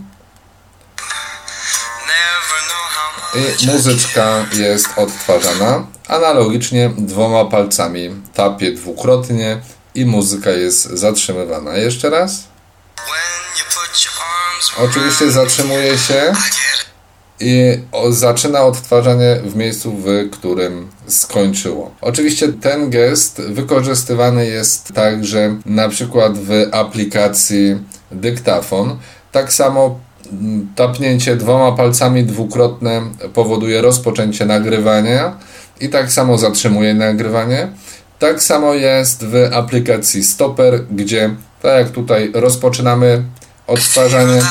i 3.34 3.66
muzyczka 3.66 4.46
jest 4.52 4.88
odtwarzana. 4.96 5.86
Analogicznie 6.08 6.90
dwoma 6.98 7.44
palcami 7.44 8.10
tapię 8.34 8.72
dwukrotnie 8.72 9.60
i 9.94 10.06
muzyka 10.06 10.50
jest 10.50 10.84
zatrzymywana. 10.84 11.76
Jeszcze 11.76 12.10
raz. 12.10 12.44
Oczywiście 14.78 15.30
zatrzymuje 15.30 15.98
się 15.98 16.32
I 17.40 17.78
zaczyna 18.10 18.62
odtwarzanie 18.62 19.36
w 19.44 19.56
miejscu, 19.56 19.92
w 19.92 20.30
którym 20.30 20.90
skończyło. 21.06 21.94
Oczywiście 22.00 22.52
ten 22.52 22.90
gest 22.90 23.40
wykorzystywany 23.40 24.46
jest 24.46 24.94
także 24.94 25.56
na 25.66 25.88
przykład 25.88 26.38
w 26.38 26.50
aplikacji 26.72 27.78
dyktafon. 28.12 28.98
Tak 29.32 29.52
samo 29.52 30.00
tapnięcie 30.76 31.36
dwoma 31.36 31.72
palcami 31.72 32.24
dwukrotne 32.24 33.02
powoduje 33.34 33.82
rozpoczęcie 33.82 34.46
nagrywania 34.46 35.36
i 35.80 35.88
tak 35.88 36.12
samo 36.12 36.38
zatrzymuje 36.38 36.94
nagrywanie. 36.94 37.68
Tak 38.18 38.42
samo 38.42 38.74
jest 38.74 39.24
w 39.24 39.50
aplikacji 39.52 40.24
Stopper, 40.24 40.84
gdzie 40.90 41.34
tak 41.62 41.78
jak 41.78 41.90
tutaj 41.90 42.30
rozpoczynamy 42.34 43.24
odtwarzanie, 43.66 44.42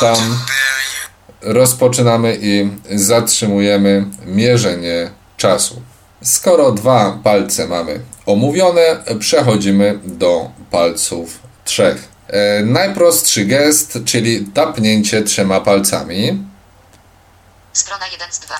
tam 0.00 0.16
rozpoczynamy 1.42 2.38
i 2.40 2.70
zatrzymujemy 2.90 4.04
mierzenie 4.26 5.10
czasu. 5.36 5.82
Skoro 6.22 6.72
dwa 6.72 7.18
palce 7.24 7.68
mamy 7.68 8.00
omówione, 8.26 8.82
przechodzimy 9.18 9.98
do 10.04 10.50
palców 10.70 11.38
trzech. 11.64 12.09
E, 12.30 12.62
najprostszy 12.64 13.44
gest, 13.44 13.98
czyli 14.04 14.44
tapnięcie 14.54 15.22
trzema 15.22 15.60
palcami. 15.60 16.44
Strona 17.72 18.04
1 18.12 18.32
z 18.32 18.38
2. 18.38 18.54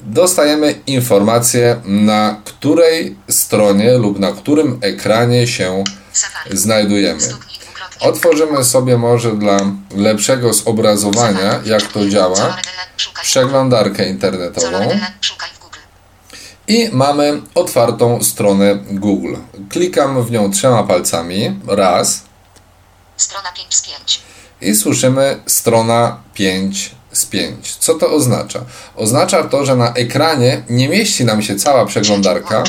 Dostajemy 0.00 0.74
informację, 0.86 1.80
na 1.84 2.40
której 2.44 3.16
stronie 3.28 3.98
lub 3.98 4.18
na 4.18 4.32
którym 4.32 4.78
ekranie 4.82 5.46
się 5.46 5.84
Safari. 6.12 6.56
znajdujemy. 6.56 7.20
Otworzymy 8.00 8.64
sobie 8.64 8.98
może 8.98 9.36
dla 9.36 9.58
lepszego 9.96 10.52
zobrazowania, 10.52 11.60
jak 11.64 11.82
to 11.82 12.08
działa, 12.08 12.56
przeglądarkę 13.22 14.08
internetową. 14.08 14.88
I 16.68 16.88
mamy 16.92 17.42
otwartą 17.54 18.22
stronę 18.22 18.78
Google. 18.90 19.34
Klikam 19.68 20.24
w 20.24 20.30
nią 20.30 20.50
trzema 20.50 20.82
palcami, 20.82 21.60
raz, 21.66 22.29
Strona 23.20 23.52
5 23.52 23.74
z 23.74 23.82
5. 23.82 24.20
i 24.60 24.74
słyszymy 24.74 25.42
strona 25.46 26.22
5 26.34 26.94
z 27.12 27.26
5. 27.26 27.76
Co 27.76 27.94
to 27.94 28.10
oznacza? 28.10 28.60
Oznacza 28.96 29.44
to, 29.44 29.64
że 29.64 29.76
na 29.76 29.92
ekranie 29.92 30.62
nie 30.70 30.88
mieści 30.88 31.24
nam 31.24 31.42
się 31.42 31.56
cała 31.56 31.86
przeglądarka, 31.86 32.64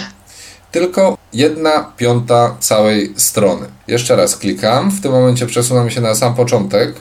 tylko 0.71 1.17
jedna 1.33 1.91
piąta 1.97 2.55
całej 2.59 3.13
strony. 3.17 3.67
Jeszcze 3.87 4.15
raz 4.15 4.37
klikam, 4.37 4.91
w 4.91 5.01
tym 5.01 5.11
momencie 5.11 5.45
przesunę 5.45 5.91
się 5.91 6.01
na 6.01 6.15
sam 6.15 6.35
początek, 6.35 6.95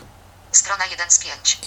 Strona 0.52 0.84
1 0.90 1.10
z 1.10 1.18
5. 1.18 1.58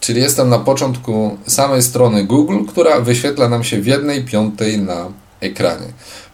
czyli 0.00 0.20
jestem 0.22 0.48
na 0.48 0.58
początku 0.58 1.38
samej 1.46 1.82
strony 1.82 2.24
Google, 2.24 2.64
która 2.68 3.00
wyświetla 3.00 3.48
nam 3.48 3.64
się 3.64 3.80
w 3.80 3.86
jednej 3.86 4.24
piątej 4.24 4.78
na 4.78 5.06
ekranie. 5.40 5.86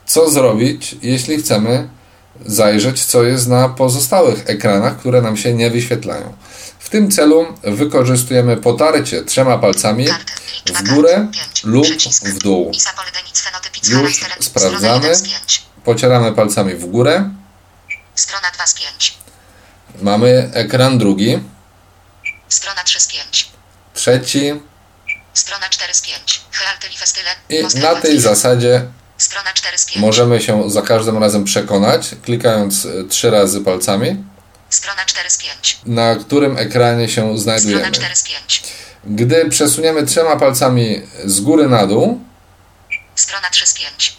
Co 0.07 0.31
zrobić, 0.31 0.97
jeśli 1.03 1.37
chcemy 1.37 1.89
zajrzeć, 2.47 3.05
co 3.05 3.23
jest 3.23 3.49
na 3.49 3.69
pozostałych 3.69 4.43
ekranach, 4.47 4.99
które 4.99 5.23
nam 5.23 5.37
się 5.37 5.55
nie 5.55 5.71
wyświetlają? 5.71 6.37
W 6.79 6.89
tym 6.89 7.11
celu 7.11 7.47
wykorzystujemy 7.63 8.57
potarcie 8.57 9.23
trzema 9.23 9.59
palcami 9.59 10.07
w 10.75 10.95
górę 10.95 11.29
lub 11.65 11.87
w 12.25 12.39
dół. 12.39 12.73
Już 13.89 14.21
sprawdzamy. 14.41 14.79
Strona 14.79 14.95
1 14.95 15.17
z 15.17 15.23
5. 15.23 15.63
Pocieramy 15.85 16.33
palcami 16.33 16.75
w 16.75 16.87
górę. 16.87 17.31
Strona 18.15 18.51
2 18.55 18.67
z 18.67 18.75
5. 18.75 19.15
Mamy 20.03 20.51
ekran 20.55 20.99
drugi, 20.99 21.39
Strona 22.49 22.85
3 22.85 23.01
z 23.01 23.09
5. 23.09 23.49
trzeci 23.95 24.61
Strona 25.35 25.69
4 25.69 25.95
z 25.95 26.03
5. 26.03 26.41
Healthy 26.53 26.99
Festyle. 26.99 27.31
i 27.49 27.79
na 27.79 27.95
tej 27.95 28.21
zasadzie 28.21 28.87
Strona 29.19 29.53
4 29.53 29.79
z 29.79 29.85
5. 29.85 30.01
możemy 30.01 30.41
się 30.43 30.71
za 30.71 30.83
każdym 30.83 31.19
razem 31.19 31.45
przekonać, 31.45 32.11
klikając 32.23 32.85
y, 32.85 33.05
trzy 33.09 33.31
razy 33.31 33.61
palcami, 33.61 34.25
Strona 34.71 35.05
4 35.05 35.31
z 35.31 35.39
5. 35.39 35.79
na 35.87 36.17
którym 36.17 36.59
ekranie 36.59 37.09
się 37.09 37.21
Strona 37.23 37.39
znajdujemy. 37.39 37.91
4 37.93 38.17
z 38.17 38.23
5. 38.23 38.63
Gdy 39.05 39.49
przesuniemy 39.51 40.07
trzema 40.07 40.37
palcami 40.37 41.03
z 41.25 41.41
góry 41.41 41.69
na 41.69 41.87
dół, 41.87 42.21
Strona 43.15 43.51
3 43.51 43.67
z 43.67 43.75
5. 43.75 44.17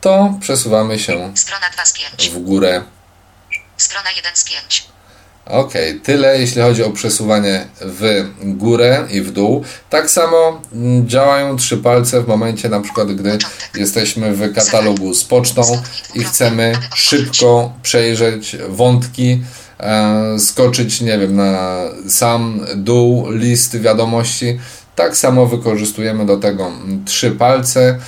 to 0.00 0.34
przesuwamy 0.40 0.98
się 0.98 1.32
Strona 1.36 1.70
2 1.70 1.84
z 1.84 1.92
5. 1.92 2.30
w 2.30 2.38
górę. 2.38 2.82
Strona 3.76 4.10
1 4.10 4.36
z 4.36 4.44
5. 4.44 4.86
Ok, 5.46 5.72
tyle 6.02 6.40
jeśli 6.40 6.62
chodzi 6.62 6.82
o 6.84 6.90
przesuwanie 6.90 7.66
w 7.80 8.24
górę 8.44 9.06
i 9.10 9.20
w 9.20 9.32
dół. 9.32 9.64
Tak 9.90 10.10
samo 10.10 10.60
mm, 10.72 11.08
działają 11.08 11.56
trzy 11.56 11.76
palce 11.76 12.22
w 12.22 12.28
momencie 12.28 12.68
na 12.68 12.80
przykład, 12.80 13.12
gdy 13.12 13.38
jesteśmy 13.74 14.34
w 14.34 14.54
katalogu 14.54 15.14
z 15.14 15.24
pocztą 15.24 15.62
i 16.14 16.24
chcemy 16.24 16.72
szybko 16.94 17.72
przejrzeć 17.82 18.56
wątki, 18.68 19.42
e, 19.80 20.38
skoczyć, 20.38 21.00
nie 21.00 21.18
wiem, 21.18 21.36
na 21.36 21.78
sam 22.08 22.66
dół 22.76 23.30
listy 23.30 23.80
wiadomości. 23.80 24.58
Tak 24.96 25.16
samo 25.16 25.46
wykorzystujemy 25.46 26.26
do 26.26 26.36
tego 26.36 26.66
mm, 26.66 27.04
trzy 27.04 27.30
palce, 27.30 27.98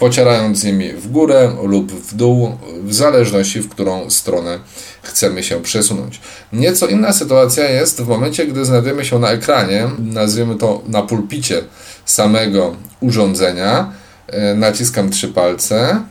pocierając 0.00 0.64
nimi 0.64 0.92
w 0.92 1.10
górę 1.10 1.52
lub 1.62 1.92
w 1.92 2.14
dół, 2.14 2.58
w 2.82 2.94
zależności 2.94 3.60
w 3.60 3.68
którą 3.68 4.10
stronę 4.10 4.58
chcemy 5.02 5.42
się 5.42 5.62
przesunąć. 5.62 6.20
Nieco 6.52 6.86
inna 6.86 7.12
sytuacja 7.12 7.70
jest 7.70 8.02
w 8.02 8.08
momencie, 8.08 8.46
gdy 8.46 8.64
znajdujemy 8.64 9.04
się 9.04 9.18
na 9.18 9.30
ekranie, 9.30 9.88
nazwijmy 9.98 10.54
to 10.54 10.82
na 10.86 11.02
pulpicie 11.02 11.64
samego 12.04 12.76
urządzenia. 13.00 13.92
E, 14.26 14.54
Naciskam 14.54 15.10
trzy 15.10 15.28
palce, 15.28 16.04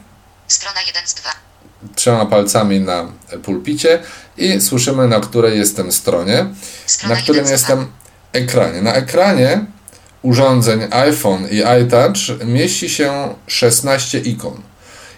Strona 0.47 0.79
1 0.87 1.01
z 1.05 1.13
2. 1.13 1.29
trzema 1.95 2.25
palcami 2.25 2.79
na 2.79 3.07
pulpicie 3.43 3.99
i 4.37 4.61
słyszymy 4.61 5.07
na 5.07 5.19
której 5.19 5.57
jestem 5.57 5.91
stronie, 5.91 6.45
Strona 6.85 7.15
na 7.15 7.21
którym 7.21 7.43
1 7.45 7.57
z 7.57 7.63
2. 7.63 7.73
jestem 7.73 7.87
ekranie. 8.33 8.81
Na 8.81 8.93
ekranie 8.93 9.65
urządzeń 10.21 10.87
iPhone 10.91 11.47
i 11.51 11.63
iTouch 11.83 12.45
mieści 12.45 12.89
się 12.89 13.35
16 13.47 14.19
ikon. 14.19 14.61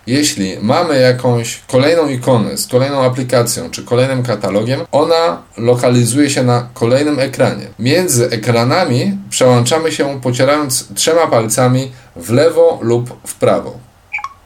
Jeśli 0.07 0.57
mamy 0.61 0.99
jakąś 0.99 1.61
kolejną 1.67 2.07
ikonę 2.07 2.57
z 2.57 2.67
kolejną 2.67 3.03
aplikacją 3.03 3.69
czy 3.69 3.83
kolejnym 3.83 4.23
katalogiem, 4.23 4.85
ona 4.91 5.41
lokalizuje 5.57 6.29
się 6.29 6.43
na 6.43 6.69
kolejnym 6.73 7.19
ekranie. 7.19 7.67
Między 7.79 8.29
ekranami 8.29 9.17
przełączamy 9.29 9.91
się 9.91 10.21
pocierając 10.21 10.93
trzema 10.95 11.27
palcami 11.27 11.91
w 12.15 12.29
lewo 12.29 12.79
lub 12.81 13.27
w 13.27 13.35
prawo. 13.35 13.79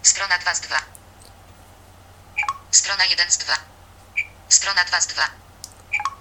Strona 0.04 0.38
2 0.42 0.56
z 0.56 0.62
2. 0.62 0.76
Strona 2.72 3.06
1 3.06 3.26
z 3.30 3.38
2. 3.38 3.54
Strona 4.50 4.82
2 4.88 5.02
z 5.02 5.08
2. 5.08 5.22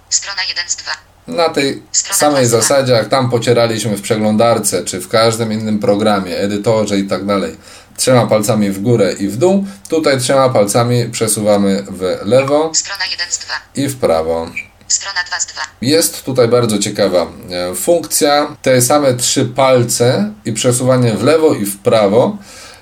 Strona 0.09 0.43
1 0.43 0.69
z 0.69 0.75
2. 0.75 1.14
Na 1.27 1.49
tej 1.49 1.83
samej 1.91 2.45
zasadzie, 2.45 2.93
jak 2.93 3.09
tam 3.09 3.29
pocieraliśmy 3.29 3.97
w 3.97 4.01
przeglądarce, 4.01 4.83
czy 4.83 5.01
w 5.01 5.07
każdym 5.07 5.53
innym 5.53 5.79
programie, 5.79 6.37
edytorze 6.37 6.99
i 6.99 7.03
tak 7.03 7.25
dalej, 7.25 7.55
trzema 7.97 8.27
palcami 8.27 8.71
w 8.71 8.81
górę 8.81 9.13
i 9.19 9.27
w 9.27 9.37
dół, 9.37 9.65
tutaj 9.89 10.19
trzema 10.19 10.49
palcami 10.49 11.09
przesuwamy 11.09 11.85
w 11.89 12.19
lewo 12.25 12.71
Strona 12.73 13.05
1 13.11 13.27
z 13.29 13.39
2. 13.39 13.53
i 13.75 13.87
w 13.87 13.99
prawo. 13.99 14.49
Strona 14.87 15.19
2 15.27 15.39
z 15.39 15.45
2. 15.45 15.61
Jest 15.81 16.23
tutaj 16.23 16.47
bardzo 16.47 16.79
ciekawa 16.79 17.27
e, 17.51 17.75
funkcja. 17.75 18.55
Te 18.61 18.81
same 18.81 19.13
trzy 19.13 19.45
palce 19.45 20.31
i 20.45 20.53
przesuwanie 20.53 21.13
w 21.13 21.23
lewo 21.23 21.53
i 21.53 21.65
w 21.65 21.77
prawo 21.77 22.37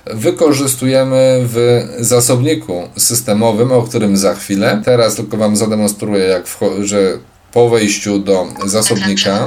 wykorzystujemy 0.06 1.40
w 1.42 1.86
zasobniku 1.98 2.88
systemowym, 2.96 3.72
o 3.72 3.82
którym 3.82 4.16
za 4.16 4.34
chwilę. 4.34 4.82
Teraz 4.84 5.16
tylko 5.16 5.36
Wam 5.36 5.56
zademonstruję, 5.56 6.24
jak 6.24 6.44
że 6.80 7.18
po 7.54 7.68
wejściu 7.68 8.18
do 8.18 8.46
zasobnika, 8.64 9.44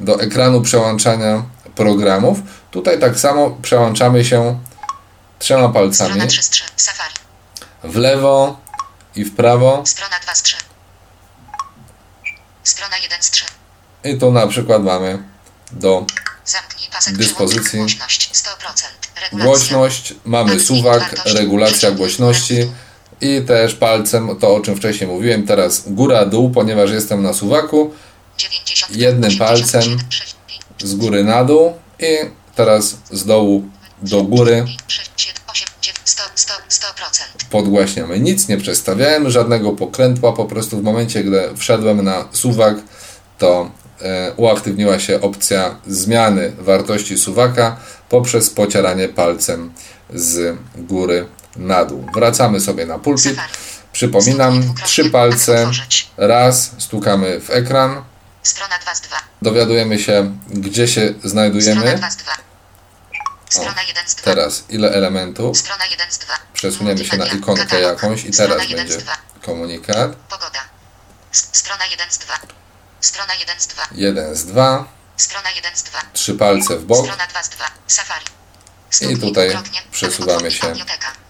do 0.00 0.20
ekranu 0.20 0.60
przełączania 0.60 1.42
programów, 1.74 2.38
tutaj 2.70 3.00
tak 3.00 3.18
samo 3.18 3.50
przełączamy 3.50 4.24
się 4.24 4.60
trzema 5.38 5.68
palcami 5.68 6.10
Strona 6.10 6.26
3 6.26 6.42
z 6.42 6.50
3. 6.50 6.64
Safari. 6.76 7.14
w 7.84 7.96
lewo 7.96 8.60
i 9.16 9.24
w 9.24 9.36
prawo. 9.36 9.82
Strona 9.86 10.16
2 10.22 10.34
z 10.34 10.42
3. 10.42 10.56
Strona 12.64 12.96
1 12.98 13.22
z 13.22 13.30
3. 13.30 13.44
I 14.04 14.18
tu 14.18 14.32
na 14.32 14.46
przykład 14.46 14.82
mamy 14.82 15.22
do 15.72 16.06
Dyspozycji. 17.12 17.60
przyłącznik. 17.60 17.98
Głośność 17.98 18.30
100%. 18.32 18.50
Regulacja. 19.20 19.46
Głośność, 19.46 20.14
mamy 20.24 20.60
suwak, 20.60 21.14
regulacja 21.24 21.90
głośności 21.90 22.72
i 23.24 23.42
też 23.42 23.74
palcem, 23.74 24.36
to 24.40 24.54
o 24.54 24.60
czym 24.60 24.76
wcześniej 24.76 25.10
mówiłem, 25.10 25.46
teraz 25.46 25.82
góra-dół, 25.86 26.50
ponieważ 26.50 26.90
jestem 26.90 27.22
na 27.22 27.32
suwaku, 27.32 27.90
90, 28.38 28.96
jednym 28.96 29.30
87, 29.30 29.48
palcem. 29.48 30.10
6, 30.10 30.36
5, 30.78 30.90
z 30.90 30.94
góry 30.94 31.24
na 31.24 31.44
dół 31.44 31.72
i 32.00 32.16
teraz 32.54 32.96
z 33.10 33.24
dołu 33.24 33.64
do 34.02 34.22
góry 34.22 34.64
6, 34.88 35.10
7, 35.16 35.42
8, 35.52 35.68
9, 35.82 35.98
100, 36.04 36.22
100, 36.34 36.54
100%. 36.54 37.50
podgłaśniamy. 37.50 38.20
Nic 38.20 38.48
nie 38.48 38.56
przestawiałem, 38.58 39.30
żadnego 39.30 39.72
pokrętła, 39.72 40.32
po 40.32 40.44
prostu 40.44 40.78
w 40.78 40.82
momencie, 40.82 41.24
gdy 41.24 41.42
wszedłem 41.56 42.04
na 42.04 42.28
suwak, 42.32 42.76
to 43.38 43.70
e, 44.00 44.32
uaktywniła 44.36 44.98
się 44.98 45.20
opcja 45.20 45.76
zmiany 45.86 46.52
wartości 46.58 47.18
suwaka 47.18 47.76
poprzez 48.08 48.50
pocieranie 48.50 49.08
palcem 49.08 49.72
z 50.14 50.56
góry 50.76 51.26
na 51.56 51.84
dół. 51.84 52.06
Wracamy 52.14 52.60
sobie 52.60 52.86
na 52.86 52.98
pulpit. 52.98 53.36
Przypominam, 53.92 54.74
trzy 54.84 55.10
palce, 55.10 55.70
raz, 56.16 56.70
stukamy 56.78 57.40
w 57.40 57.50
ekran, 57.50 58.04
Strona 58.44 58.78
2 58.78 58.94
z 58.94 59.00
2. 59.00 59.16
dowiadujemy 59.42 59.98
się, 59.98 60.38
gdzie 60.48 60.88
się 60.88 61.00
Strona 61.06 61.28
znajdujemy. 61.28 61.96
2 61.98 62.10
z 62.10 62.16
2. 62.16 62.32
Strona 63.50 63.82
1 63.82 64.08
z 64.08 64.14
2. 64.14 64.24
Teraz 64.24 64.64
ile 64.68 64.90
elementów. 64.90 65.58
Strona 65.58 65.84
1 65.86 66.10
z 66.10 66.18
2. 66.18 66.34
Przesuniemy 66.52 67.04
się 67.04 67.16
na 67.16 67.26
ikonkę 67.26 67.62
Katalog. 67.62 68.02
jakąś 68.02 68.24
i 68.24 68.30
teraz 68.30 68.62
1 68.62 68.68
z 68.68 68.74
będzie 68.74 68.98
2. 68.98 69.12
komunikat. 69.42 70.16
Pogoda. 70.16 70.60
Strona 71.32 71.86
1 71.86 72.10
z 72.10 72.18
2. 72.18 72.34
Strona 73.00 73.34
1 73.34 73.60
z 73.60 73.66
2. 73.66 73.82
1 73.92 74.36
z 74.36 74.44
2, 74.44 74.84
Strona 75.16 75.50
1 75.50 75.76
z 75.76 75.82
2. 75.82 75.98
trzy 76.12 76.34
palce 76.34 76.76
w 76.76 76.84
bok 76.84 77.04
Strona 77.04 77.26
2 77.26 77.42
z 77.42 77.48
2. 77.48 77.64
Safari. 77.86 78.24
I 79.02 79.16
tutaj 79.16 79.58
przesuwamy 79.92 80.50
się 80.50 80.66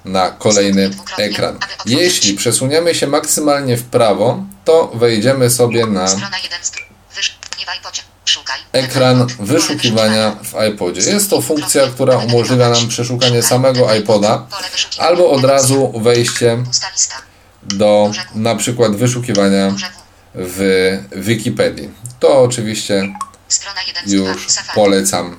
na 0.05 0.31
kolejny 0.31 0.91
ekran. 1.19 1.59
Jeśli 1.87 2.35
przesuniemy 2.35 2.95
się 2.95 3.07
maksymalnie 3.07 3.77
w 3.77 3.83
prawo, 3.83 4.45
to 4.65 4.91
wejdziemy 4.95 5.51
sobie 5.51 5.87
na 5.87 6.09
Strona 6.09 6.39
1 6.39 6.59
z 6.63 6.71
2. 6.71 6.81
Wysz... 7.15 7.39
Nie 7.59 7.67
wajpocie. 7.67 8.03
Szukaj. 8.25 8.59
ekran 8.73 9.27
wyszukiwania 9.41 10.37
w 10.43 10.67
iPodzie. 10.73 11.01
Jest 11.01 11.31
to 11.31 11.43
funkcja, 11.43 11.87
która 11.87 12.17
umożliwia 12.17 12.71
nam 12.71 12.89
przeszukanie 12.89 13.43
samego 13.43 13.95
iPoda 13.95 14.47
albo 14.99 15.31
od 15.31 15.45
razu 15.45 15.93
wejście 16.01 16.59
do 17.63 18.11
na 18.35 18.57
przykład 18.57 18.97
wyszukiwania 18.97 19.75
w 20.35 20.99
Wikipedii. 21.17 21.91
To 22.21 22.43
oczywiście 22.43 23.15
Strona 23.55 23.83
1 23.83 24.09
z 24.09 24.15
2. 24.15 24.29
już 24.31 24.47
polecam 24.75 25.39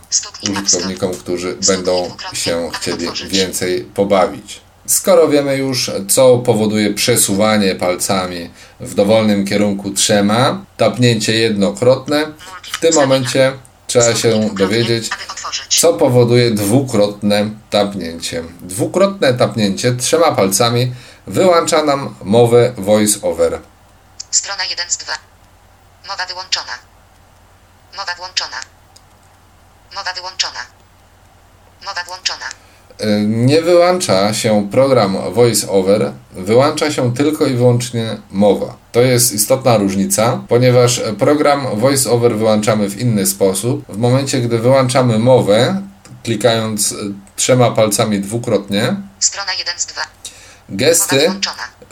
użytkownikom, 0.50 1.12
którzy 1.14 1.56
będą 1.68 2.18
się 2.34 2.72
chcieli 2.74 3.08
więcej 3.28 3.82
pobawić. 3.82 4.62
Skoro 4.86 5.28
wiemy 5.28 5.58
już, 5.58 5.92
co 6.10 6.38
powoduje 6.38 6.94
przesuwanie 6.94 7.76
palcami 7.76 8.50
w 8.80 8.96
dowolnym 8.96 9.46
kierunku 9.48 9.92
trzema, 9.92 10.66
tapnięcie 10.78 11.34
jednokrotne, 11.34 12.32
w 12.72 12.80
tym 12.80 12.96
momencie 12.96 13.54
trzeba 13.88 14.16
się 14.16 14.50
dowiedzieć, 14.54 15.10
co 15.70 15.94
powoduje 15.94 16.52
dwukrotne 16.52 17.50
tapnięcie. 17.70 18.44
Dwukrotne 18.62 19.34
tapnięcie 19.34 19.94
trzema 19.94 20.32
palcami 20.32 20.94
wyłącza 21.28 21.84
nam 21.84 22.16
mowę 22.24 22.74
voice-over. 22.78 23.60
Strona 24.32 24.66
1 24.66 24.90
z 24.90 24.98
2. 24.98 25.14
Mowa 26.08 26.26
wyłączona. 26.26 26.95
Mowa 27.98 28.16
włączona. 28.18 28.58
Mowa 29.96 30.14
wyłączona. 30.14 30.60
Mowa 31.86 32.04
włączona. 32.04 32.46
Y, 33.02 33.26
Nie 33.28 33.62
wyłącza 33.62 34.34
się 34.34 34.68
program 34.72 35.18
VoiceOver, 35.34 36.12
wyłącza 36.32 36.92
się 36.92 37.14
tylko 37.14 37.46
i 37.46 37.54
wyłącznie 37.54 38.18
mowa. 38.32 38.78
To 38.92 39.02
jest 39.02 39.34
istotna 39.34 39.78
różnica, 39.78 40.40
ponieważ 40.48 41.02
program 41.20 41.80
VoiceOver 41.80 42.38
wyłączamy 42.38 42.90
w 42.90 43.00
inny 43.00 43.26
sposób. 43.26 43.86
W 43.90 43.98
momencie, 43.98 44.42
gdy 44.42 44.60
wyłączamy 44.60 45.20
mowę, 45.20 45.82
klikając 46.24 46.92
y, 46.92 46.96
trzema 47.36 47.72
palcami 47.72 48.20
dwukrotnie, 48.20 48.96
Strona 49.20 49.54
1 49.54 49.80
z 49.80 49.86
2. 49.86 50.02
Mowa 50.02 50.12
gesty. 50.70 51.32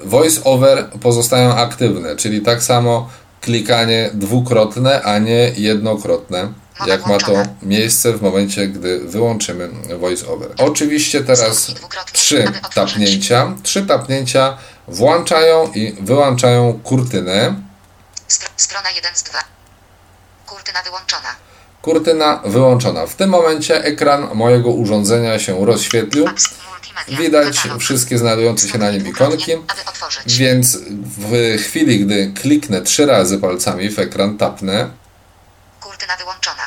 VoiceOver 0.04 0.90
pozostają 1.02 1.56
aktywne, 1.56 2.16
czyli 2.16 2.42
tak 2.42 2.64
samo 2.64 3.10
klikanie 3.44 4.10
dwukrotne, 4.14 5.02
a 5.04 5.20
nie 5.20 5.52
jednokrotne, 5.56 6.54
jak 6.88 7.06
ma 7.08 7.18
to 7.18 7.34
miejsce 7.62 8.14
w 8.14 8.22
momencie, 8.22 8.68
gdy 8.68 9.00
wyłączymy 9.00 9.70
VoiceOver. 10.00 10.50
Oczywiście 10.58 11.24
teraz 11.24 11.72
trzy 12.14 12.52
tapnięcia. 12.76 13.54
Trzy 13.64 13.86
tapnięcia 13.86 14.58
włączają 14.88 15.72
i 15.76 15.96
wyłączają 16.02 16.80
kurtynę. 16.84 17.56
Str- 18.30 18.50
strona 18.58 18.92
1 18.92 19.16
z 19.16 19.24
2. 19.24 19.40
Kurtyna 20.46 20.82
wyłączona. 20.84 21.30
Kurtyna 21.84 22.42
wyłączona. 22.46 23.08
W 23.08 23.16
tym 23.16 23.30
momencie 23.30 23.84
ekran 23.84 24.28
mojego 24.34 24.70
urządzenia 24.70 25.40
się 25.40 25.66
rozświetlił. 25.66 26.26
Widać 27.08 27.58
wszystkie 27.80 28.18
znajdujące 28.18 28.68
się 28.68 28.78
na 28.78 28.92
nim 28.92 29.08
ikonki. 29.08 29.52
Więc 30.28 30.78
w 31.20 31.58
chwili, 31.58 32.06
gdy 32.06 32.34
kliknę 32.42 32.82
trzy 32.82 33.06
razy 33.06 33.38
palcami 33.38 33.90
w 33.90 34.00
ekran, 34.00 34.38
tapnę, 34.38 34.90
Kurtyna 35.80 36.18
wyłączona. 36.18 36.64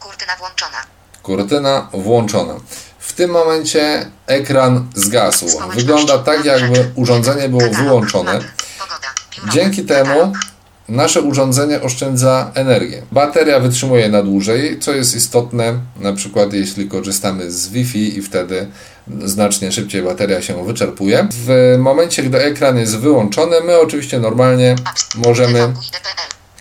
Kurtyna 0.00 0.36
włączona. 0.36 0.78
kurtyna 1.22 1.88
włączona. 1.92 2.54
W 2.98 3.12
tym 3.12 3.30
momencie 3.30 4.10
ekran 4.26 4.90
zgasł. 4.94 5.46
Wygląda 5.74 6.18
tak, 6.18 6.44
jakby 6.44 6.90
urządzenie 6.94 7.48
było 7.48 7.70
wyłączone. 7.70 8.40
Dzięki 9.52 9.84
temu. 9.84 10.32
Nasze 10.88 11.22
urządzenie 11.22 11.82
oszczędza 11.82 12.50
energię. 12.54 13.02
Bateria 13.12 13.60
wytrzymuje 13.60 14.08
na 14.08 14.22
dłużej, 14.22 14.78
co 14.80 14.92
jest 14.92 15.16
istotne, 15.16 15.78
na 16.00 16.12
przykład 16.12 16.52
jeśli 16.52 16.88
korzystamy 16.88 17.50
z 17.50 17.68
Wi-Fi 17.68 18.18
i 18.18 18.22
wtedy 18.22 18.66
znacznie 19.24 19.72
szybciej 19.72 20.02
bateria 20.02 20.42
się 20.42 20.64
wyczerpuje. 20.64 21.28
W 21.30 21.76
momencie, 21.78 22.22
gdy 22.22 22.38
ekran 22.38 22.78
jest 22.78 22.98
wyłączony, 22.98 23.56
my 23.66 23.78
oczywiście 23.78 24.18
normalnie 24.18 24.76
możemy 25.14 25.72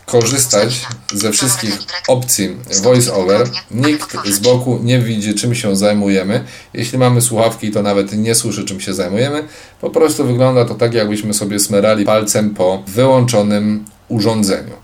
korzystać 0.06 0.82
ze 1.14 1.32
wszystkich 1.32 1.78
opcji 2.08 2.58
VoiceOver. 2.84 3.48
Nikt 3.72 4.28
z 4.28 4.40
boku 4.40 4.80
nie 4.84 5.00
widzi, 5.00 5.34
czym 5.34 5.56
się 5.56 5.76
zajmujemy. 5.76 6.44
Jeśli 6.74 6.98
mamy 6.98 7.22
słuchawki, 7.22 7.72
to 7.72 7.82
nawet 7.82 8.14
nie 8.14 8.36
słyszy, 8.36 8.66
czym 8.66 8.82
się 8.82 8.94
zajmujemy. 8.94 9.44
Po 9.82 9.90
prostu 9.90 10.26
wygląda 10.28 10.66
to 10.66 10.76
tak, 10.76 10.94
jakbyśmy 10.94 11.34
sobie 11.34 11.60
smerali 11.60 12.06
palcem 12.06 12.50
po 12.50 12.84
wyłączonym 12.88 13.86
urządzeniu. 14.08 14.76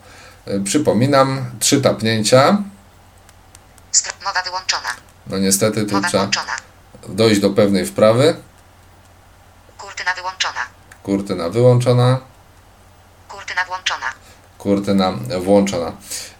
E, 0.45 0.59
Przypominam, 0.59 1.45
trzy 1.59 1.81
tapnięcia. 1.81 2.57
Mowa 4.25 4.41
wyłączona. 4.41 4.89
No 5.27 5.37
niestety 5.37 5.85
tu 5.85 5.95
Mowa 5.95 6.07
trzeba 6.07 6.23
włączona. 6.23 6.51
dojść 7.09 7.41
do 7.41 7.49
pewnej 7.49 7.85
wprawy. 7.85 8.35
Kurtyna 9.77 10.13
wyłączona. 10.13 10.59
Kurtyna 11.03 11.49
wyłączona. 11.49 12.19
Kurtyna 13.27 13.65
włączona. 13.65 14.05
kurtyna 14.57 15.11
włączona. 15.41 15.91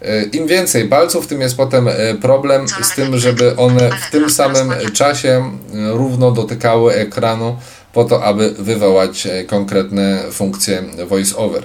E, 0.02 0.22
Im 0.22 0.46
więcej 0.46 0.88
palców, 0.88 1.26
tym 1.26 1.40
jest 1.40 1.56
potem 1.56 1.88
e, 1.88 2.14
problem 2.14 2.68
z 2.68 2.90
tym, 2.94 3.18
żeby 3.18 3.56
one 3.56 3.90
w 3.90 4.10
tym 4.10 4.30
samym 4.30 4.72
czasie 4.92 5.58
równo 5.92 6.30
dotykały 6.30 6.94
ekranu 6.94 7.58
po 7.92 8.04
to, 8.04 8.24
aby 8.24 8.50
wywołać 8.50 9.28
konkretne 9.48 10.22
funkcje 10.32 10.82
voice-over. 10.82 11.62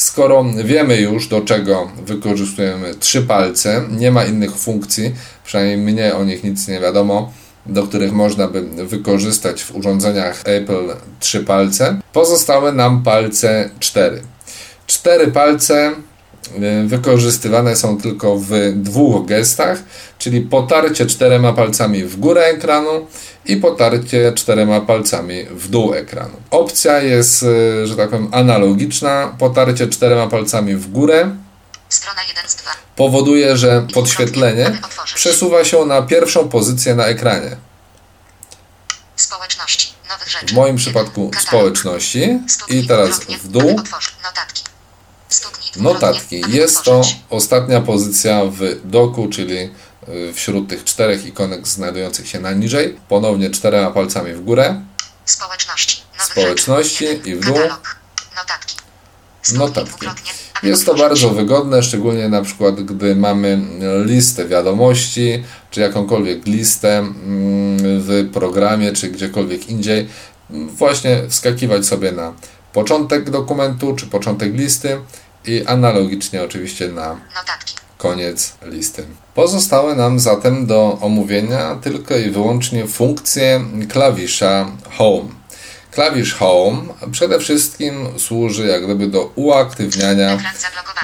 Skoro 0.00 0.44
wiemy 0.64 0.96
już 0.96 1.28
do 1.28 1.40
czego 1.40 1.90
wykorzystujemy 2.06 2.94
trzy 2.94 3.22
palce, 3.22 3.82
nie 3.90 4.10
ma 4.10 4.24
innych 4.24 4.56
funkcji, 4.56 5.14
przynajmniej 5.44 5.76
mnie 5.76 6.14
o 6.14 6.24
nich 6.24 6.44
nic 6.44 6.68
nie 6.68 6.80
wiadomo, 6.80 7.32
do 7.66 7.82
których 7.82 8.12
można 8.12 8.48
by 8.48 8.62
wykorzystać 8.86 9.62
w 9.62 9.76
urządzeniach 9.76 10.42
Apple 10.44 10.88
trzy 11.20 11.40
palce, 11.40 12.00
pozostały 12.12 12.72
nam 12.72 13.02
palce 13.02 13.70
cztery. 13.80 14.22
Cztery 14.86 15.26
palce 15.26 15.92
wykorzystywane 16.86 17.76
są 17.76 17.98
tylko 17.98 18.36
w 18.36 18.50
dwóch 18.74 19.26
gestach, 19.26 19.78
czyli 20.18 20.40
potarcie 20.40 21.06
czterema 21.06 21.52
palcami 21.52 22.04
w 22.04 22.16
górę 22.16 22.44
ekranu 22.44 23.06
i 23.46 23.56
potarcie 23.56 24.32
czterema 24.32 24.80
palcami 24.80 25.44
w 25.44 25.68
dół 25.68 25.94
ekranu. 25.94 26.36
Opcja 26.50 26.98
jest, 26.98 27.42
y, 27.42 27.86
że 27.86 27.96
tak 27.96 28.10
powiem, 28.10 28.28
analogiczna. 28.32 29.34
Potarcie 29.38 29.88
czterema 29.88 30.26
palcami 30.26 30.76
w 30.76 30.90
górę 30.90 31.36
Strona 31.90 32.22
1 32.22 32.48
z 32.48 32.56
2. 32.56 32.70
powoduje, 32.96 33.56
że 33.56 33.86
podświetlenie 33.94 34.80
przesuwa 35.14 35.64
się 35.64 35.84
na 35.84 36.02
pierwszą 36.02 36.48
pozycję 36.48 36.94
na 36.94 37.06
ekranie. 37.06 37.56
W 40.46 40.52
moim 40.52 40.76
przypadku 40.76 41.30
społeczności 41.38 42.38
i 42.68 42.86
teraz 42.86 43.20
w 43.20 43.48
dół. 43.48 43.80
Notatki. 45.76 46.42
Jest 46.48 46.82
to 46.82 47.00
ostatnia 47.30 47.80
pozycja 47.80 48.40
w 48.44 48.60
doku, 48.84 49.28
czyli 49.28 49.58
y, 50.08 50.32
wśród 50.34 50.68
tych 50.68 50.84
czterech 50.84 51.26
ikonek 51.26 51.68
znajdujących 51.68 52.28
się 52.28 52.40
na 52.40 52.52
niżej. 52.52 52.96
Ponownie 53.08 53.50
czterema 53.50 53.90
palcami 53.90 54.32
w 54.32 54.40
górę. 54.40 54.82
Społeczności. 55.24 56.02
Społeczności 56.18 57.04
i 57.24 57.34
w 57.34 57.44
dół. 57.44 57.58
Notatki. 58.36 58.76
Notatki. 59.52 60.06
Jest 60.62 60.86
to 60.86 60.94
bardzo 60.94 61.30
wygodne, 61.30 61.82
szczególnie 61.82 62.28
na 62.28 62.42
przykład, 62.42 62.80
gdy 62.80 63.16
mamy 63.16 63.60
listę 64.04 64.48
wiadomości, 64.48 65.44
czy 65.70 65.80
jakąkolwiek 65.80 66.46
listę 66.46 66.98
mm, 66.98 67.10
w 67.78 68.30
programie, 68.32 68.92
czy 68.92 69.08
gdziekolwiek 69.08 69.68
indziej. 69.68 70.08
Właśnie 70.50 71.22
wskakiwać 71.28 71.86
sobie 71.86 72.12
na 72.12 72.32
początek 72.72 73.30
dokumentu, 73.30 73.94
czy 73.96 74.06
początek 74.06 74.54
listy 74.54 75.00
i 75.46 75.64
analogicznie 75.66 76.42
oczywiście 76.42 76.88
na 76.88 77.08
Notatki. 77.34 77.74
koniec 77.98 78.52
listy. 78.62 79.04
Pozostały 79.34 79.96
nam 79.96 80.20
zatem 80.20 80.66
do 80.66 80.98
omówienia 81.00 81.74
tylko 81.82 82.16
i 82.16 82.30
wyłącznie 82.30 82.86
funkcje 82.86 83.64
klawisza 83.88 84.66
Home. 84.98 85.28
Klawisz 85.90 86.34
Home 86.34 86.82
przede 87.12 87.38
wszystkim 87.38 88.08
służy 88.18 88.66
jak 88.66 88.84
gdyby 88.84 89.06
do 89.06 89.32
uaktywniania 89.34 90.38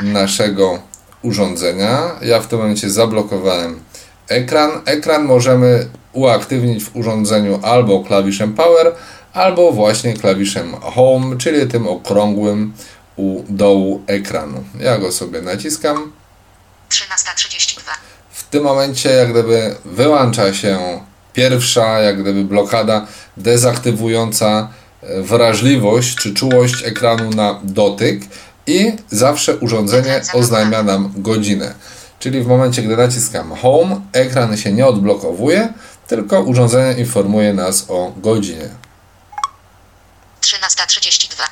naszego 0.02 0.78
urządzenia. 1.22 2.10
Ja 2.22 2.40
w 2.40 2.46
tym 2.46 2.58
momencie 2.58 2.90
zablokowałem 2.90 3.80
ekran. 4.28 4.70
Ekran 4.84 5.24
możemy 5.24 5.88
uaktywnić 6.12 6.84
w 6.84 6.96
urządzeniu 6.96 7.60
albo 7.62 8.04
klawiszem 8.04 8.54
Power, 8.54 8.92
albo 9.36 9.72
właśnie 9.72 10.14
klawiszem 10.14 10.74
Home, 10.80 11.36
czyli 11.36 11.66
tym 11.66 11.88
okrągłym 11.88 12.72
u 13.16 13.42
dołu 13.48 14.02
ekranu. 14.06 14.64
Ja 14.80 14.98
go 14.98 15.12
sobie 15.12 15.42
naciskam. 15.42 16.12
13.32. 16.90 17.80
W 18.30 18.44
tym 18.44 18.64
momencie 18.64 19.10
jak 19.10 19.30
gdyby 19.30 19.74
wyłącza 19.84 20.54
się 20.54 21.00
pierwsza 21.32 22.00
jak 22.00 22.22
gdyby 22.22 22.44
blokada 22.44 23.06
dezaktywująca 23.36 24.68
e, 25.02 25.22
wrażliwość 25.22 26.16
czy 26.16 26.34
czułość 26.34 26.84
ekranu 26.84 27.30
na 27.30 27.60
dotyk 27.64 28.20
i 28.66 28.92
zawsze 29.10 29.56
urządzenie 29.56 30.20
oznajmia 30.32 30.82
nam 30.82 31.12
godzinę. 31.16 31.74
Czyli 32.18 32.42
w 32.42 32.46
momencie, 32.46 32.82
gdy 32.82 32.96
naciskam 32.96 33.56
Home, 33.56 34.00
ekran 34.12 34.56
się 34.56 34.72
nie 34.72 34.86
odblokowuje, 34.86 35.72
tylko 36.06 36.42
urządzenie 36.42 37.00
informuje 37.00 37.54
nas 37.54 37.84
o 37.88 38.12
godzinie. 38.16 38.85
13.32. 40.46 41.42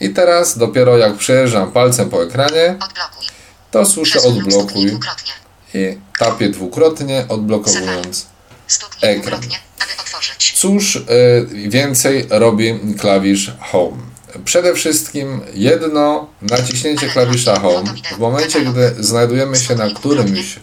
I 0.00 0.10
teraz 0.10 0.58
dopiero 0.58 0.98
jak 0.98 1.16
przejeżdżam 1.16 1.72
palcem 1.72 2.10
po 2.10 2.22
ekranie, 2.22 2.70
Odblokuj. 2.70 3.26
to 3.70 3.86
słyszę 3.86 4.22
odblokuj 4.22 4.86
dwukrotnie. 4.86 5.32
i 5.74 5.98
tapię 6.18 6.48
dwukrotnie, 6.48 7.24
odblokowując 7.28 8.26
Stuknij 8.66 9.10
Ekran. 9.10 9.20
dwukrotnie, 9.22 9.58
aby 9.82 9.92
otworzyć. 10.02 10.52
Cóż 10.56 10.96
y, 10.96 11.02
więcej 11.68 12.26
robi 12.30 12.80
klawisz 12.98 13.52
Home? 13.60 13.96
Przede 14.44 14.74
wszystkim 14.74 15.40
jedno 15.54 16.28
naciśnięcie 16.42 17.08
klawisza 17.08 17.60
Home 17.60 17.94
w 18.14 18.18
momencie, 18.18 18.60
gdy 18.60 18.94
znajdujemy 18.98 19.56
się 19.56 19.74
na 19.74 19.90
którymś 19.90 20.58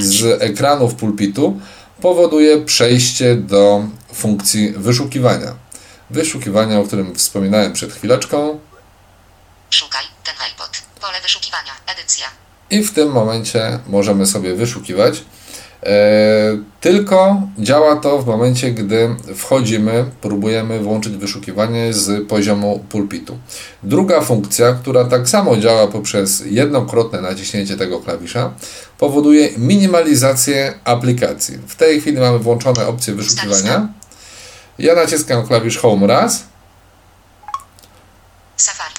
z 0.00 0.42
ekranów 0.42 0.94
pulpitu 0.94 1.60
powoduje 2.00 2.60
przejście 2.64 3.34
do 3.34 3.84
funkcji 4.14 4.72
wyszukiwania. 4.76 5.54
Wyszukiwania, 6.10 6.80
o 6.80 6.84
którym 6.84 7.14
wspominałem 7.14 7.72
przed 7.72 7.92
chwileczką 7.92 8.58
Szukaj 9.70 10.04
ten 10.24 10.34
iPod. 10.50 10.82
Pole 11.00 11.20
wyszukiwania. 11.22 11.72
Edycja. 11.86 12.26
i 12.70 12.82
w 12.84 12.92
tym 12.94 13.12
momencie 13.12 13.78
możemy 13.86 14.26
sobie 14.26 14.54
wyszukiwać. 14.54 15.24
E, 15.82 15.92
tylko 16.80 17.42
działa 17.58 17.96
to 17.96 18.18
w 18.18 18.26
momencie, 18.26 18.70
gdy 18.70 19.16
wchodzimy, 19.34 20.04
próbujemy 20.20 20.80
włączyć 20.80 21.16
wyszukiwanie 21.16 21.92
z 21.92 22.28
poziomu 22.28 22.84
pulpitu. 22.88 23.38
Druga 23.82 24.20
funkcja, 24.20 24.72
która 24.72 25.04
tak 25.04 25.28
samo 25.28 25.56
działa 25.56 25.86
poprzez 25.86 26.42
jednokrotne 26.46 27.20
naciśnięcie 27.20 27.76
tego 27.76 28.00
klawisza, 28.00 28.52
powoduje 28.98 29.48
minimalizację 29.58 30.74
aplikacji. 30.84 31.58
W 31.66 31.76
tej 31.76 32.00
chwili 32.00 32.18
mamy 32.18 32.38
włączone 32.38 32.86
opcje 32.86 33.14
wyszukiwania. 33.14 33.99
Ja 34.80 34.94
naciskam 34.94 35.46
klawisz 35.46 35.78
Home 35.78 36.06
raz 36.06 36.42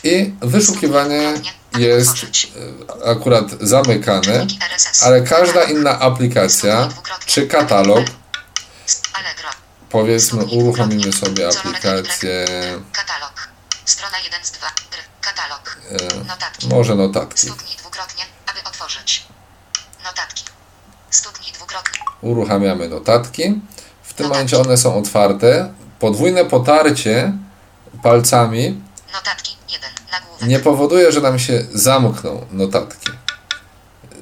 i 0.04 0.34
wyszukiwanie 0.42 1.34
jest 1.78 2.16
e, 3.04 3.06
akurat 3.06 3.46
zamykane. 3.62 4.48
Ale 5.02 5.22
każda 5.22 5.64
inna 5.64 6.00
aplikacja 6.00 6.90
czy 7.26 7.48
katalog, 7.48 8.06
powiedzmy, 9.90 10.46
uruchomimy 10.46 11.14
sobie 11.14 11.48
aplikację. 11.48 12.46
Strona 13.86 14.18
1 14.20 14.46
z 14.46 14.52
2. 14.52 14.68
Gry. 14.92 15.02
Katalog. 15.22 15.78
e, 16.22 16.24
Notatki. 16.24 16.68
może 16.68 16.96
notatki. 16.96 17.48
Stuknij 17.48 17.76
dwukrotnie, 17.78 18.24
aby 18.48 18.70
otworzyć. 18.70 19.26
Notatki. 20.04 20.44
Stuknij 21.10 21.52
dwukrotnie. 21.52 22.00
Uruchamiamy 22.22 22.88
notatki. 22.88 23.62
W 24.12 24.14
tym 24.14 24.28
momencie 24.28 24.60
one 24.60 24.78
są 24.78 24.96
otwarte. 24.96 25.74
Podwójne 26.00 26.46
potarcie 26.46 27.34
palcami 28.04 28.82
Notatki 29.14 29.56
1. 29.74 29.90
Nagłówek. 30.12 30.50
nie 30.50 30.60
powoduje, 30.60 31.12
że 31.12 31.22
nam 31.22 31.40
się 31.40 31.66
zamkną 31.74 32.46
notatki. 32.52 33.10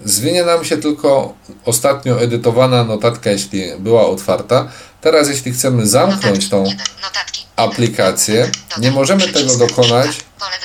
Zwinie 0.05 0.43
nam 0.43 0.65
się 0.65 0.77
tylko 0.77 1.33
ostatnio 1.65 2.21
edytowana 2.21 2.83
notatka, 2.83 3.29
jeśli 3.29 3.63
była 3.79 4.07
otwarta. 4.07 4.67
Teraz, 5.01 5.29
jeśli 5.29 5.51
chcemy 5.51 5.87
zamknąć 5.87 6.23
Notatki 6.23 6.49
tą 6.49 6.63
1. 6.63 6.77
Notatki. 7.01 7.45
1. 7.57 7.69
aplikację, 7.69 8.51
Dodaj. 8.69 8.83
nie 8.83 8.91
możemy 8.91 9.27
tego 9.27 9.57
dokonać 9.57 10.17
Pole 10.39 10.57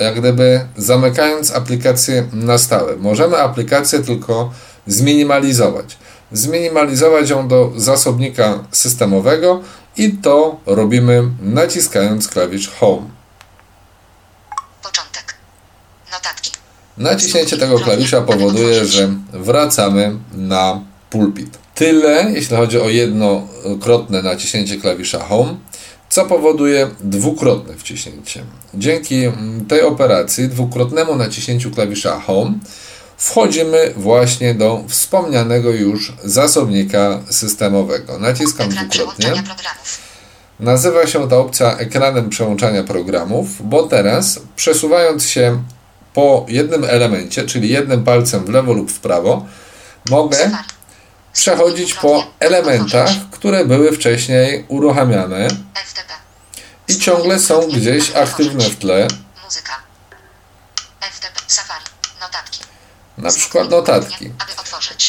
jak 0.00 0.20
gdyby 0.20 0.66
zamykając 0.76 1.50
aplikację 1.50 2.26
na 2.32 2.58
stałe. 2.58 2.96
Możemy 2.96 3.36
aplikację 3.36 3.98
tylko 3.98 4.52
zminimalizować. 4.86 5.96
Zminimalizować 6.32 7.30
ją 7.30 7.48
do 7.48 7.72
zasobnika 7.76 8.64
systemowego 8.72 9.62
i 9.96 10.10
to 10.12 10.60
robimy 10.66 11.22
naciskając 11.42 12.28
klawisz 12.28 12.68
Home. 12.68 13.02
Początek. 14.82 15.34
Notatki. 16.12 16.50
Naciśnięcie 16.96 17.56
tego 17.56 17.78
klawisza 17.78 18.20
powoduje, 18.20 18.84
że 18.84 19.08
wracamy 19.32 20.16
na 20.32 20.80
pulpit. 21.10 21.58
Tyle, 21.74 22.30
jeśli 22.34 22.56
chodzi 22.56 22.80
o 22.80 22.88
jednokrotne 22.88 24.22
naciśnięcie 24.22 24.76
klawisza 24.76 25.24
Home, 25.24 25.56
co 26.08 26.26
powoduje 26.26 26.90
dwukrotne 27.00 27.76
wciśnięcie. 27.76 28.44
Dzięki 28.74 29.22
tej 29.68 29.82
operacji, 29.82 30.48
dwukrotnemu 30.48 31.16
naciśnięciu 31.16 31.70
klawisza 31.70 32.20
Home, 32.20 32.52
wchodzimy 33.20 33.92
właśnie 33.96 34.54
do 34.54 34.84
wspomnianego 34.88 35.70
już 35.70 36.12
zasobnika 36.24 37.20
systemowego. 37.30 38.18
Naciskam 38.18 38.68
dwukrotnie. 38.68 39.42
Nazywa 40.60 41.06
się 41.06 41.28
ta 41.28 41.36
opcja 41.36 41.76
ekranem 41.76 42.30
przełączania 42.30 42.84
programów, 42.84 43.68
bo 43.68 43.82
teraz 43.82 44.40
przesuwając 44.56 45.26
się 45.26 45.62
po 46.14 46.46
jednym 46.48 46.84
elemencie, 46.84 47.46
czyli 47.46 47.68
jednym 47.68 48.04
palcem 48.04 48.44
w 48.44 48.48
lewo 48.48 48.72
lub 48.72 48.92
w 48.92 49.00
prawo, 49.00 49.46
mogę 50.10 50.36
Safari. 50.36 50.68
przechodzić 51.32 51.94
po 51.94 52.24
elementach, 52.38 53.10
które 53.30 53.64
były 53.64 53.92
wcześniej 53.92 54.64
uruchamiane 54.68 55.48
FTP. 55.74 56.12
i 56.88 56.98
ciągle 56.98 57.38
są 57.38 57.68
gdzieś 57.68 58.10
aktywne 58.10 58.64
w 58.64 58.76
tle. 58.76 59.08
Muzyka. 59.44 59.72
Na 63.22 63.30
przykład 63.32 63.70
notatki. 63.70 64.30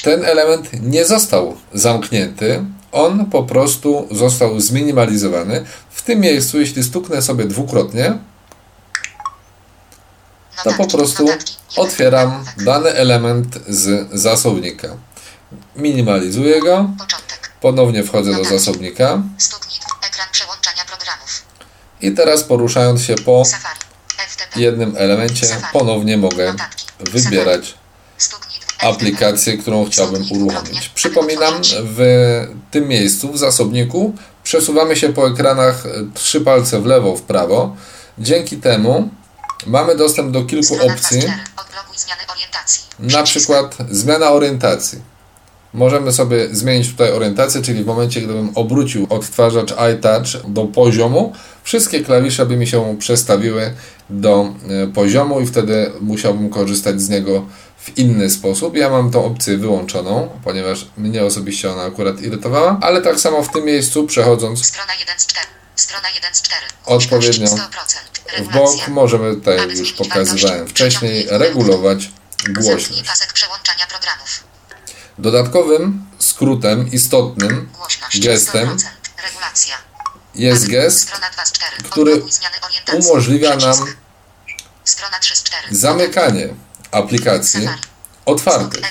Ten 0.04 0.26
element 0.26 0.70
nie 0.82 1.06
został 1.06 1.58
zamknięty, 1.74 2.66
on 2.92 3.26
po 3.26 3.44
prostu 3.44 4.08
został 4.12 4.60
zminimalizowany. 4.60 5.66
W 5.90 6.02
tym 6.02 6.20
miejscu, 6.20 6.60
jeśli 6.60 6.84
stuknę 6.84 7.22
sobie 7.22 7.46
dwukrotnie, 7.46 8.18
to 10.64 10.74
po 10.74 10.88
prostu 10.88 11.26
otwieram 11.76 12.46
dany 12.58 12.90
element 12.90 13.60
z 13.68 14.10
zasobnika. 14.20 14.88
Minimalizuję 15.76 16.62
go, 16.62 16.90
ponownie 17.62 18.04
wchodzę 18.04 18.34
do 18.34 18.44
zasobnika. 18.44 19.22
I 22.02 22.12
teraz 22.12 22.44
poruszając 22.44 23.02
się 23.02 23.16
po 23.16 23.44
jednym 24.56 24.96
elemencie 24.98 25.48
ponownie 25.74 26.18
mogę 26.18 26.54
wybierać. 27.00 27.81
Aplikację, 28.82 29.58
którą 29.58 29.86
chciałbym 29.86 30.24
uruchomić. 30.32 30.90
Przypominam, 30.90 31.54
w 31.84 32.02
tym 32.72 32.88
miejscu, 32.88 33.32
w 33.32 33.38
zasobniku, 33.38 34.14
przesuwamy 34.44 34.96
się 34.96 35.14
po 35.14 35.28
ekranach 35.28 35.86
e, 35.86 35.90
trzy 36.14 36.42
palce 36.42 36.82
w 36.82 36.86
lewo, 36.86 37.16
w 37.16 37.22
prawo. 37.22 37.76
Dzięki 38.18 38.58
temu 38.58 39.10
mamy 39.68 39.96
dostęp 39.96 40.32
do 40.32 40.46
kilku 40.46 40.76
opcji, 40.76 40.88
2 40.88 40.98
z 40.98 41.08
4. 41.08 41.34
Odblokuj 41.58 41.98
zmiany 41.98 42.22
orientacji. 42.34 42.84
na 43.00 43.24
przykład 43.24 43.78
zmiana 43.90 44.32
orientacji. 44.32 45.12
Możemy 45.74 46.12
sobie 46.12 46.56
zmienić 46.56 46.90
tutaj 46.90 47.12
orientację, 47.12 47.62
czyli 47.62 47.84
w 47.84 47.88
momencie, 47.88 48.22
gdybym 48.22 48.52
obrócił 48.56 49.08
odtwarzacz 49.10 49.74
iTouch 49.96 50.52
do 50.52 50.66
poziomu, 50.66 51.34
wszystkie 51.64 52.04
klawisze 52.04 52.46
by 52.46 52.58
mi 52.58 52.68
się 52.68 52.98
przestawiły 53.00 53.74
do 54.10 54.54
e, 54.84 54.88
poziomu 54.88 55.42
i 55.42 55.48
wtedy 55.48 55.92
musiałbym 56.02 56.50
korzystać 56.50 57.02
z 57.02 57.10
niego 57.10 57.46
w 57.78 57.98
inny 57.98 58.30
sposób. 58.30 58.76
Ja 58.76 58.90
mam 58.90 59.12
tą 59.12 59.26
opcję 59.26 59.58
wyłączoną, 59.58 60.30
ponieważ 60.44 60.88
mnie 60.98 61.24
osobiście 61.24 61.72
ona 61.72 61.84
akurat 61.84 62.22
irytowała, 62.22 62.80
ale 62.82 63.02
tak 63.02 63.20
samo 63.20 63.44
w 63.44 63.52
tym 63.52 63.66
miejscu 63.66 64.08
przechodząc 64.08 64.66
Strona 64.66 64.94
1 65.00 65.20
z 65.20 65.28
4. 65.28 65.48
Strona 65.76 66.10
1 66.10 66.36
z 66.36 66.42
4. 66.42 66.66
Odpowiednio 66.86 67.50
Głośność 67.50 67.64
100%. 68.38 68.44
w 68.44 68.54
bok 68.54 68.88
możemy 68.88 69.36
tutaj 69.36 69.78
już 69.78 69.94
pokazywałem 69.94 70.68
wcześniej 70.68 71.28
regulować 71.30 72.12
głośność. 72.50 73.04
Dodatkowym 75.18 76.06
skrótem 76.20 76.92
istotnym 76.92 77.70
gestem 78.16 78.70
100%. 78.70 78.86
Regulacja. 79.24 79.91
Jest 80.36 80.68
gest, 80.68 81.02
Strona 81.02 81.30
2 81.30 81.46
z 81.46 81.52
4. 81.52 81.84
który 81.84 82.22
umożliwia 83.00 83.50
nam 83.50 83.60
Przycisk. 83.60 83.98
Strona 84.84 85.20
3 85.20 85.36
z 85.36 85.44
4. 85.44 85.76
zamykanie 85.76 86.50
aplikacji 86.92 87.68
otwartych. 88.26 88.82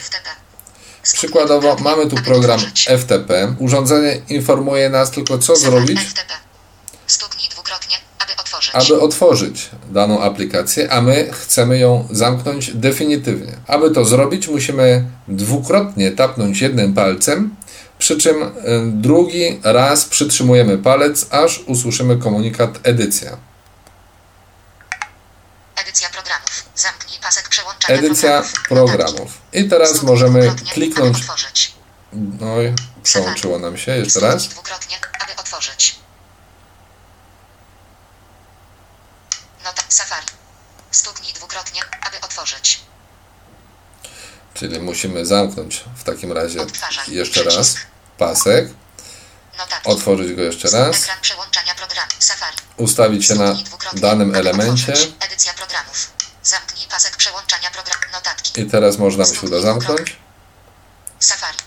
Przykładowo 1.02 1.76
mamy 1.80 2.06
tu 2.06 2.16
program. 2.16 2.60
FTP. 2.98 3.54
Urządzenie 3.58 4.20
informuje 4.28 4.90
nas 4.90 5.10
tylko 5.10 5.38
co 5.38 5.56
zrobić, 5.56 6.00
aby 8.72 9.00
otworzyć 9.00 9.70
daną 9.90 10.22
aplikację, 10.22 10.92
a 10.92 11.00
my 11.00 11.30
chcemy 11.32 11.78
ją 11.78 12.08
zamknąć 12.10 12.70
definitywnie. 12.74 13.52
Aby 13.66 13.90
to 13.90 14.04
zrobić, 14.04 14.48
musimy 14.48 15.04
dwukrotnie 15.28 16.10
tapnąć 16.10 16.60
jednym 16.60 16.94
palcem, 16.94 17.56
przy 18.00 18.18
czym 18.18 18.42
y, 18.42 18.50
drugi 18.86 19.60
raz 19.62 20.04
przytrzymujemy 20.04 20.78
palec, 20.78 21.26
aż 21.30 21.58
usłyszymy 21.58 22.16
komunikat 22.16 22.78
edycja. 22.82 23.36
Edycja 25.76 26.08
programów. 26.10 26.64
Zamknij 26.74 27.18
pasek 27.22 27.48
przełączania 27.48 27.98
Edycja 27.98 28.42
programów. 28.68 29.38
I 29.52 29.68
teraz 29.68 30.02
możemy 30.02 30.54
kliknąć. 30.72 31.18
No 32.12 32.62
i 32.62 32.74
przełączyło 33.02 33.58
nam 33.58 33.78
się 33.78 33.96
jeszcze 33.96 34.20
raz. 34.20 34.48
dwukrotnie, 34.48 34.96
aby 35.24 35.36
otworzyć. 35.36 35.96
Nota 39.64 39.82
Safari. 39.88 40.26
Stuknij 40.90 41.32
dwukrotnie, 41.32 41.80
aby 42.06 42.20
otworzyć. 42.20 42.80
Czyli 44.60 44.80
musimy 44.80 45.26
zamknąć 45.26 45.84
w 45.96 46.04
takim 46.04 46.32
razie 46.32 46.62
Odtwarzaj. 46.62 47.14
jeszcze 47.14 47.42
raz 47.42 47.76
pasek, 48.18 48.68
otworzyć 49.84 50.32
go 50.32 50.42
jeszcze 50.42 50.70
raz, 50.70 51.08
ustawić 52.76 53.26
się 53.26 53.34
na 53.34 53.56
danym 53.94 54.34
elemencie. 54.34 54.92
I 58.56 58.66
teraz 58.66 58.98
można 58.98 59.24
mi 59.24 59.36
się 59.36 59.46
uda 59.46 59.60
zamknąć. 59.60 60.16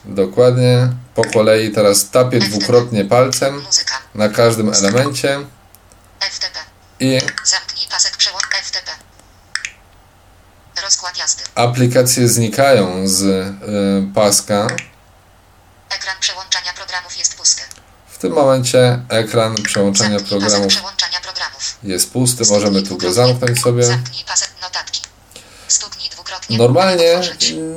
Dokładnie. 0.06 0.89
Po 1.15 1.23
kolei 1.25 1.71
teraz 1.71 2.10
tapię 2.10 2.39
dwukrotnie 2.39 3.06
palcem 3.06 3.65
na 4.15 4.29
każdym 4.29 4.73
elemencie. 4.73 5.39
I 6.99 7.19
Zamknij 7.43 7.88
pasek 7.91 8.17
przełącz 8.17 8.45
FTP. 8.63 8.91
Rozkład 10.84 11.17
jazdy. 11.17 11.43
aplikacje 11.56 12.28
znikają 12.28 13.08
z 13.08 13.22
y, 13.22 13.54
paska. 14.15 14.67
Ekran 15.89 16.15
przełączania 16.19 16.74
programów 16.76 17.17
jest 17.17 17.38
pusty. 17.38 17.62
W 18.08 18.17
tym 18.17 18.34
momencie 18.34 19.00
ekran 19.10 19.56
przełączania 19.56 20.19
programów 20.19 20.67
przełączania 20.67 21.22
programów. 21.22 21.78
jest 21.84 22.13
pusty, 22.13 22.43
możemy 22.50 22.84
tu 22.84 22.98
go 22.98 23.13
zamknąć 23.13 23.62
sobie. 23.62 23.84
Normalnie 26.50 27.22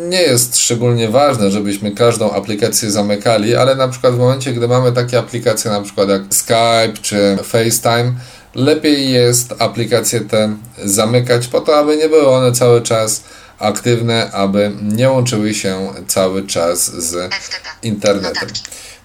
nie 0.08 0.22
jest 0.22 0.58
szczególnie 0.58 1.08
ważne, 1.08 1.50
żebyśmy 1.50 1.92
każdą 1.92 2.32
aplikację 2.32 2.90
zamykali, 2.90 3.56
ale 3.56 3.74
na 3.74 3.88
przykład 3.88 4.14
w 4.14 4.18
momencie, 4.18 4.52
gdy 4.52 4.68
mamy 4.68 4.92
takie 4.92 5.18
aplikacje 5.18 5.70
na 5.70 5.80
przykład 5.80 6.08
jak 6.08 6.22
Skype 6.30 7.02
czy 7.02 7.38
FaceTime, 7.44 8.14
lepiej 8.56 9.12
jest 9.12 9.54
aplikacje 9.58 10.20
te 10.20 10.56
zamykać 10.84 11.46
po 11.46 11.60
to, 11.60 11.76
aby 11.78 11.96
nie 11.96 12.08
były 12.08 12.28
one 12.28 12.52
cały 12.52 12.82
czas 12.82 13.24
aktywne, 13.58 14.30
aby 14.32 14.72
nie 14.82 15.10
łączyły 15.10 15.54
się 15.54 15.92
cały 16.06 16.46
czas 16.46 16.92
z 16.92 17.34
internetem. 17.82 18.48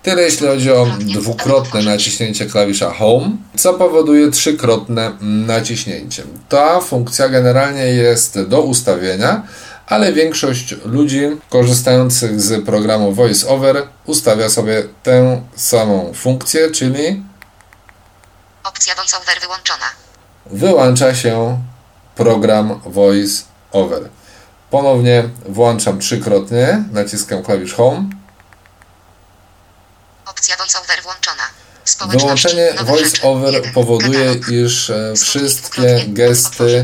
Tyle 0.04 0.22
jeśli 0.22 0.48
chodzi 0.48 0.72
o 0.72 0.88
dwukrotne 1.00 1.82
naciśnięcie 1.82 2.46
klawisza 2.46 2.94
Home, 2.94 3.32
co 3.58 3.74
powoduje 3.74 4.32
trzykrotne 4.32 5.12
naciśnięcie. 5.22 6.24
Ta 6.50 6.82
funkcja 6.82 7.30
generalnie 7.30 7.86
jest 7.86 8.42
do 8.42 8.62
ustawienia, 8.62 9.44
ale 9.88 10.14
większość 10.14 10.76
ludzi 10.86 11.22
korzystających 11.50 12.42
z 12.42 12.66
programu 12.66 13.14
VoiceOver 13.14 13.84
ustawia 14.06 14.50
sobie 14.50 14.84
tę 15.04 15.42
samą 15.56 16.12
funkcję, 16.14 16.72
czyli 16.72 17.24
Opcja 18.64 18.96
voiceover 18.96 19.42
wyłączona. 19.42 19.86
wyłącza 20.46 21.16
się 21.16 21.62
program 22.16 22.82
VoiceOver. 22.86 24.10
Ponownie 24.70 25.30
włączam 25.46 26.00
trzykrotnie, 26.00 26.84
naciskam 26.92 27.44
klawisz 27.44 27.74
Home. 27.74 28.10
Opcja 30.26 30.56
voiceover 30.58 31.04
włączona. 31.04 31.44
Wyłączenie. 32.10 32.74
VoiceOver 32.86 33.74
powoduje, 33.74 34.36
iż 34.52 34.90
e, 34.90 35.14
wszystkie 35.16 36.06
gesty 36.08 36.84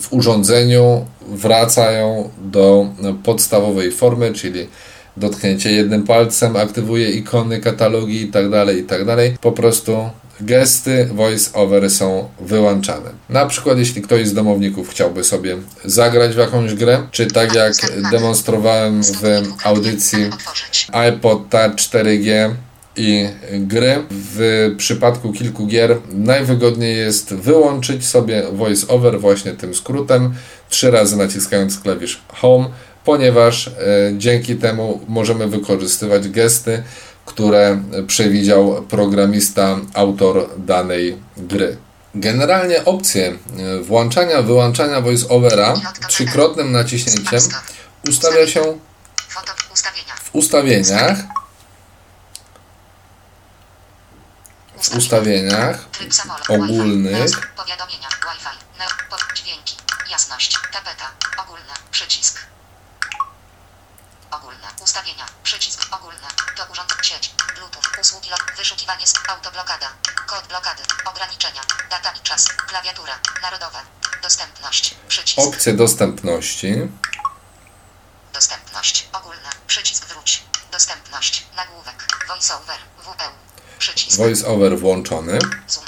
w 0.00 0.12
urządzeniu 0.12 1.06
wracają 1.20 2.30
do 2.38 2.86
podstawowej 3.24 3.92
formy, 3.92 4.32
czyli 4.32 4.68
dotknięcie 5.16 5.72
jednym 5.72 6.04
palcem 6.04 6.56
aktywuje 6.56 7.10
ikony, 7.10 7.60
katalogi 7.60 8.20
itd., 8.20 8.74
itd. 8.74 9.16
Po 9.40 9.52
prostu 9.52 10.10
gesty 10.44 11.08
voice-over 11.12 11.90
są 11.90 12.28
wyłączane. 12.40 13.10
Na 13.28 13.46
przykład 13.46 13.78
jeśli 13.78 14.02
ktoś 14.02 14.28
z 14.28 14.34
domowników 14.34 14.88
chciałby 14.90 15.24
sobie 15.24 15.56
zagrać 15.84 16.34
w 16.34 16.38
jakąś 16.38 16.74
grę, 16.74 17.06
czy 17.10 17.26
tak 17.26 17.54
jak 17.54 17.72
demonstrowałem 18.10 19.02
w 19.02 19.22
audycji 19.64 20.30
iPod 20.92 21.48
Touch 21.48 21.74
4G 21.74 22.50
i 22.96 23.28
gry. 23.52 24.02
W 24.10 24.70
przypadku 24.76 25.32
kilku 25.32 25.66
gier 25.66 25.98
najwygodniej 26.10 26.96
jest 26.96 27.34
wyłączyć 27.34 28.06
sobie 28.06 28.42
VoiceOver 28.52 29.20
właśnie 29.20 29.52
tym 29.52 29.74
skrótem, 29.74 30.34
trzy 30.68 30.90
razy 30.90 31.16
naciskając 31.16 31.78
klawisz 31.78 32.20
Home, 32.28 32.68
ponieważ 33.04 33.68
e, 33.68 33.72
dzięki 34.18 34.56
temu 34.56 35.00
możemy 35.08 35.48
wykorzystywać 35.48 36.28
gesty, 36.28 36.82
które 37.32 37.82
przewidział 38.06 38.82
programista, 38.82 39.76
autor 39.94 40.48
danej 40.58 41.22
gry. 41.36 41.76
Generalnie 42.14 42.84
opcje 42.84 43.26
e, 43.28 43.80
włączania, 43.82 44.42
wyłączania 44.42 45.00
VoiceOvera 45.00 45.74
trzykrotnym 46.08 46.72
naciśnięciem 46.72 47.40
ustawia 48.08 48.46
się 48.46 48.78
w 50.24 50.34
ustawieniach 50.34 51.18
w 54.82 54.96
ustawieniach 54.96 55.88
ogólnych. 56.48 57.30
Dźwięki. 59.34 59.76
Jasność. 60.10 60.58
Tapeta. 60.72 61.10
Ogólne. 61.42 61.74
Przycisk. 61.90 62.38
Ogólne. 64.30 64.61
Ustawienia. 64.82 65.26
Przycisk 65.42 65.86
ogólne. 65.90 66.28
To 66.56 66.64
urząd. 66.72 66.92
Sieć. 67.02 67.30
Bluetooth. 67.56 68.00
Usługi. 68.00 68.30
Log. 68.30 68.52
Wyszukiwanie. 68.56 69.06
z- 69.06 69.14
Autoblokada. 69.28 69.88
Kod 70.26 70.46
blokady. 70.46 70.82
Ograniczenia. 71.04 71.60
Data 71.90 72.12
i 72.12 72.20
czas. 72.20 72.48
Klawiatura. 72.68 73.18
Narodowe. 73.42 73.78
Dostępność. 74.22 74.94
Przycisk. 75.08 75.38
Opcje 75.38 75.72
dostępności. 75.72 76.74
Dostępność. 78.32 79.08
Ogólne. 79.12 79.50
Przycisk 79.66 80.04
wróć. 80.06 80.42
Dostępność. 80.72 81.46
Nagłówek. 81.56 82.06
VoiceOver. 82.28 82.78
WL. 83.04 83.32
Przycisk. 83.78 84.16
Voice 84.18 84.46
over 84.46 84.78
włączony. 84.78 85.38
Zoom. 85.68 85.84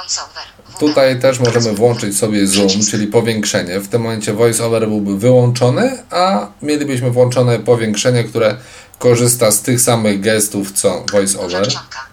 VoiceOver. 0.00 0.44
Tutaj 0.78 1.20
też 1.20 1.38
możemy 1.38 1.72
włączyć 1.72 2.18
sobie 2.18 2.46
zoom, 2.46 2.68
czyli 2.90 3.06
powiększenie. 3.06 3.80
W 3.80 3.88
tym 3.88 4.02
momencie 4.02 4.32
voice 4.32 4.66
over 4.66 4.88
byłby 4.88 5.18
wyłączony, 5.18 6.02
a 6.10 6.46
mielibyśmy 6.62 7.10
włączone 7.10 7.58
powiększenie, 7.58 8.24
które 8.24 8.56
korzysta 8.98 9.50
z 9.50 9.62
tych 9.62 9.80
samych 9.80 10.20
gestów 10.20 10.72
co 10.72 11.04
voice 11.12 11.38
Duża 11.38 11.64
czcionka. 11.64 12.06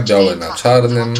W. 0.00 0.04
Białe 0.04 0.36
na 0.36 0.54
czarnym. 0.54 1.14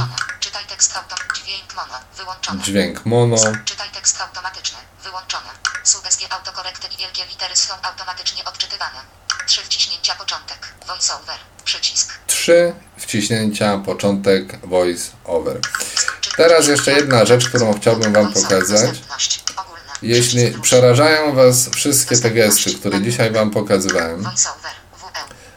Dźwięk 2.62 3.06
mono. 3.06 3.36
Czytaj 3.64 3.88
tekst 3.94 4.20
automatyczny. 4.20 4.78
Wyłączone. 5.04 5.50
Sugestie 5.84 6.32
autokorekty 6.32 6.86
i 6.94 6.96
wielkie 6.96 7.24
litery 7.30 7.56
są 7.56 7.74
automatycznie 7.82 8.44
odczytywane. 8.44 9.00
Trzy 9.46 9.60
wciśnięcia 9.60 10.14
początek. 10.14 10.74
VoiceOver. 10.86 11.53
Przycisk. 11.64 12.18
Trzy 12.26 12.72
wciśnięcia, 12.96 13.78
początek 13.78 14.66
voice 14.66 15.10
over. 15.24 15.60
Teraz 16.36 16.68
jeszcze 16.68 16.92
jedna 16.92 17.24
rzecz, 17.24 17.48
którą 17.48 17.74
chciałbym 17.74 18.12
Wam 18.12 18.32
pokazać. 18.32 18.90
Jeśli 20.02 20.50
przerażają 20.50 21.34
Was 21.34 21.68
wszystkie 21.68 22.18
te 22.18 22.30
gesty, 22.30 22.74
które 22.74 23.02
dzisiaj 23.02 23.32
Wam 23.32 23.50
pokazywałem, 23.50 24.24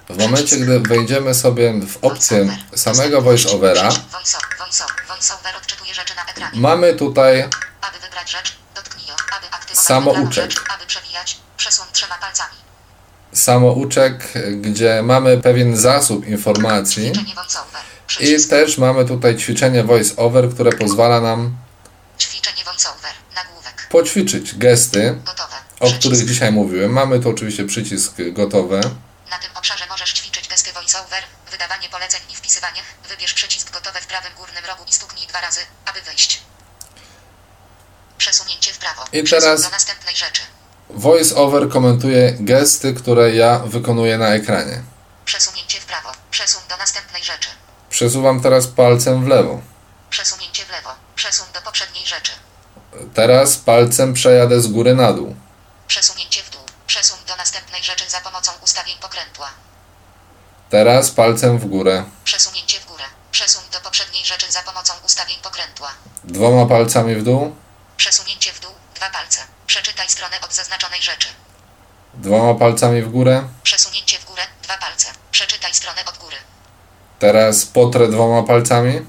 w 0.10 0.18
momencie, 0.18 0.58
gdy 0.58 0.80
wejdziemy 0.80 1.34
sobie 1.34 1.74
w 1.88 1.98
opcję 2.02 2.58
samego 2.76 3.22
voiceovera, 3.22 3.90
na 6.16 6.26
ekranie. 6.32 6.60
mamy 6.60 6.94
tutaj 6.94 7.50
Samouczek. 9.74 10.16
wybraną 10.16 10.32
rzecz, 10.32 10.56
aby 10.76 10.86
przewijać, 10.86 11.38
przesuń 11.58 11.86
trzema 11.92 12.16
palcami. 12.18 12.67
Samouczek, 13.42 14.34
gdzie 14.62 15.02
mamy 15.04 15.38
pewien 15.42 15.78
zasób 15.78 16.28
informacji 16.28 17.12
i 18.20 18.48
też 18.50 18.78
mamy 18.78 19.06
tutaj 19.06 19.38
ćwiczenie 19.38 19.84
voiceover, 19.84 20.50
które 20.54 20.72
pozwala 20.72 21.22
nam 21.22 21.58
Ćwiczenie 22.20 22.64
voiceover. 22.64 23.12
Nagłówek. 23.36 23.88
poćwiczyć 23.92 24.56
gesty, 24.58 25.22
o 25.80 25.92
których 25.92 26.26
dzisiaj 26.26 26.52
mówiłem. 26.52 26.92
Mamy 26.92 27.20
tu 27.20 27.30
oczywiście 27.30 27.66
przycisk 27.66 28.14
gotowe. 28.32 28.80
Na 29.30 29.38
tym 29.38 29.52
obszarze 29.56 29.86
możesz 29.90 30.14
ćwiczyć 30.14 30.48
gesty 30.48 30.74
voiceover, 30.74 31.24
wydawanie 31.52 31.90
poleceń 31.90 32.22
i 32.32 32.36
wpisywanie. 32.36 32.82
Wybierz 33.10 33.34
przycisk 33.34 33.72
gotowe 33.74 34.00
w 34.02 34.08
prawym 34.08 34.32
górnym 34.38 34.64
rogu 34.68 34.84
i 34.90 34.94
stuknij 34.94 35.28
dwa 35.28 35.42
razy, 35.42 35.60
aby 35.86 36.02
wyjść. 36.02 36.42
Przesunięcie 38.18 38.74
w 38.74 38.78
prawo. 38.78 39.04
I 39.14 39.24
teraz- 39.24 39.62
do 39.64 39.70
następnej 39.70 40.16
rzeczy. 40.16 40.42
VoiceOver 40.90 41.70
komentuje 41.70 42.38
gesty, 42.40 42.94
które 42.94 43.36
ja 43.36 43.60
wykonuję 43.60 44.18
na 44.18 44.28
ekranie. 44.28 44.82
Przesunięcie 45.26 45.80
w 45.80 45.86
prawo. 45.86 46.10
Przesuń 46.32 46.62
do 46.70 46.78
następnej 46.78 47.24
rzeczy. 47.24 47.50
Przesuwam 47.90 48.42
teraz 48.42 48.68
palcem 48.68 49.26
w 49.26 49.28
lewo. 49.28 49.62
Przesunięcie 50.10 50.66
w 50.66 50.70
lewo. 50.70 50.90
Przesuń 51.16 51.48
do 51.54 51.62
poprzedniej 51.62 52.06
rzeczy. 52.06 52.32
Teraz 53.14 53.58
palcem 53.58 54.14
przejadę 54.14 54.62
z 54.62 54.68
góry 54.68 54.96
na 54.96 55.14
dół. 55.14 55.36
Przesunięcie 55.88 56.44
w 56.44 56.50
dół. 56.50 56.62
Przesuń 56.88 57.18
do 57.28 57.36
następnej 57.36 57.84
rzeczy 57.84 58.10
za 58.10 58.20
pomocą 58.22 58.52
ustawień 58.64 58.96
pokrętła. 59.02 59.50
Teraz 60.70 61.12
palcem 61.12 61.58
w 61.60 61.66
górę. 61.66 62.04
Przesunięcie 62.24 62.80
w 62.80 62.86
górę. 62.86 63.04
Przesuń 63.32 63.64
do 63.74 63.80
poprzedniej 63.80 64.26
rzeczy 64.26 64.52
za 64.52 64.62
pomocą 64.62 64.94
ustawień 65.06 65.38
pokrętła. 65.44 65.90
Dwoma 66.24 66.66
palcami 66.66 67.16
w 67.16 67.24
dół. 67.24 67.56
Przesunięcie 67.98 68.54
w 68.54 68.60
dół. 68.60 68.72
Dwa 68.98 69.10
palce. 69.10 69.40
Przeczytaj 69.68 70.10
stronę 70.10 70.42
od 70.42 70.54
zaznaczonej 70.54 71.02
rzeczy. 71.02 71.28
Dwoma 72.14 72.60
palcami 72.60 73.02
w 73.02 73.10
górę. 73.12 73.48
Przesunięcie 73.64 74.20
w 74.20 74.26
górę. 74.26 74.42
Dwa 74.64 74.78
palce. 74.78 75.08
Przeczytaj 75.32 75.74
stronę 75.74 76.06
od 76.06 76.18
góry. 76.18 76.36
Teraz 77.20 77.66
potrę 77.66 78.08
dwoma 78.08 78.44
palcami. 78.44 79.06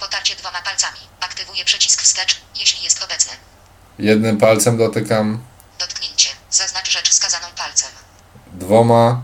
Potarcie 0.00 0.36
dwoma 0.36 0.62
palcami. 0.62 0.98
Aktywuje 1.20 1.64
przycisk 1.64 2.02
wstecz, 2.02 2.40
jeśli 2.60 2.84
jest 2.84 3.04
obecny. 3.04 3.32
Jednym 3.98 4.38
palcem 4.38 4.78
dotykam. 4.78 5.44
Dotknięcie. 5.78 6.30
Zaznacz 6.50 6.90
rzecz 6.90 7.10
wskazaną 7.10 7.46
palcem. 7.56 7.90
Dwoma. 8.52 9.22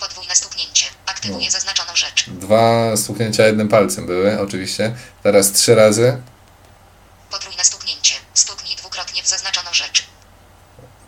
Podwójne 0.00 0.34
stuknięcie. 0.34 0.86
Aktywuje 1.06 1.50
zaznaczoną 1.50 1.96
rzecz. 1.96 2.24
Dwa 2.30 2.96
stuknięcia 2.96 3.46
jednym 3.46 3.68
palcem 3.68 4.06
były, 4.06 4.40
oczywiście. 4.40 4.94
Teraz 5.22 5.52
trzy 5.52 5.74
razy. 5.74 6.22
Podwójne 7.30 7.64
stuknięcie. 7.64 8.14
Zaznaczoną 9.26 9.72
rzecz. 9.72 10.06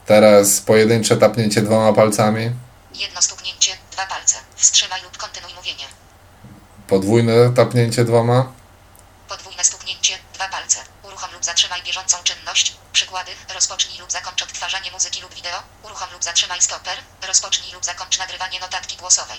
Teraz 0.07 0.61
pojedyncze 0.61 1.17
tapnięcie 1.17 1.63
dwoma 1.63 1.93
palcami. 1.93 2.51
Jedno 2.95 3.23
stuknięcie. 3.23 3.73
Dwa 3.93 4.07
palce. 4.07 4.37
Wstrzymaj 4.57 5.03
lub 5.03 5.17
kontynuuj 5.17 5.55
mówienie. 5.55 5.85
Podwójne 6.89 7.51
tapnięcie 7.57 8.05
dwoma. 8.05 8.53
Podwójne 9.29 9.65
stuknięcie, 9.65 10.19
dwa 10.35 10.49
palce. 10.49 10.79
Uruchom 11.03 11.31
lub 11.33 11.45
zatrzymaj 11.45 11.83
bieżącą 11.83 12.17
czynność. 12.25 12.77
Przykłady: 12.93 13.31
rozpocznij 13.55 13.99
lub 14.01 14.13
zakończ 14.13 14.43
odtwarzanie 14.43 14.91
muzyki 14.91 15.23
lub 15.23 15.35
wideo. 15.35 15.63
Uruchom 15.83 16.09
lub 16.13 16.25
zatrzymaj 16.25 16.61
stoper. 16.61 16.99
Rozpocznij 17.29 17.73
lub 17.73 17.85
zakończ 17.85 18.19
nagrywanie 18.19 18.61
notatki 18.61 18.97
głosowej. 18.97 19.39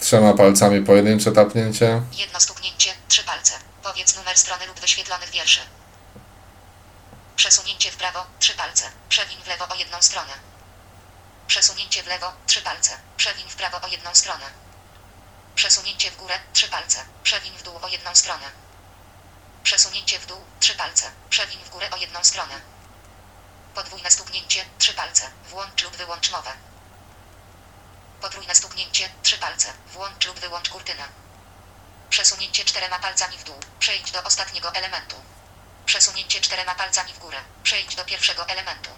Trzema 0.00 0.34
palcami 0.34 0.80
pojedyncze 0.82 1.32
tapnięcie. 1.32 2.02
Jedno 2.12 2.40
stuknięcie, 2.40 2.90
trzy 3.08 3.24
palce. 3.24 3.54
Powiedz 3.82 4.16
numer 4.16 4.36
strony 4.38 4.66
lub 4.66 4.80
wyświetlonych 4.80 5.30
wierszy. 5.30 5.60
Przesunięcie 7.36 7.92
w 7.92 7.96
prawo, 7.96 8.26
trzy 8.38 8.54
palce. 8.54 8.92
Przewiń 9.08 9.42
w 9.42 9.46
lewo 9.46 9.68
o 9.68 9.74
jedną 9.74 10.02
stronę. 10.02 10.32
Przesunięcie 11.46 12.02
w 12.02 12.06
lewo, 12.06 12.32
trzy 12.46 12.62
palce. 12.62 12.98
Przewiń 13.16 13.50
w 13.50 13.56
prawo 13.56 13.80
o 13.80 13.86
jedną 13.86 14.14
stronę. 14.14 14.46
Przesunięcie 15.54 16.10
w 16.10 16.16
górę, 16.16 16.40
trzy 16.52 16.68
palce. 16.68 17.04
Przewiń 17.22 17.58
w 17.58 17.62
dół 17.62 17.78
o 17.82 17.88
jedną 17.88 18.14
stronę. 18.14 18.50
Przesunięcie 19.62 20.18
w 20.18 20.26
dół, 20.26 20.44
trzy 20.60 20.74
palce. 20.74 21.10
Przewiń 21.30 21.64
w 21.64 21.70
górę 21.70 21.90
o 21.90 21.96
jedną 21.96 22.24
stronę. 22.24 22.60
Podwójne 23.74 24.10
stuknięcie, 24.10 24.64
trzy 24.78 24.94
palce. 24.94 25.30
Włącz 25.44 25.82
lub 25.82 25.96
wyłącz 25.96 26.30
mowę. 26.30 26.52
Potrójne 28.20 28.54
stuknięcie, 28.54 29.10
trzy 29.22 29.38
palce. 29.38 29.72
Włącz 29.86 30.26
lub 30.26 30.40
wyłącz 30.40 30.68
kurtynę. 30.68 31.08
Przesunięcie 32.10 32.64
czterema 32.64 32.98
palcami 32.98 33.38
w 33.38 33.44
dół. 33.44 33.60
Przejdź 33.78 34.10
do 34.10 34.22
ostatniego 34.24 34.74
elementu. 34.74 35.16
Przesunięcie 35.86 36.40
czterema 36.40 36.74
palcami 36.74 37.10
w 37.12 37.18
górę. 37.18 37.36
Przejdź 37.62 37.96
do 37.96 38.04
pierwszego 38.04 38.48
elementu. 38.48 38.90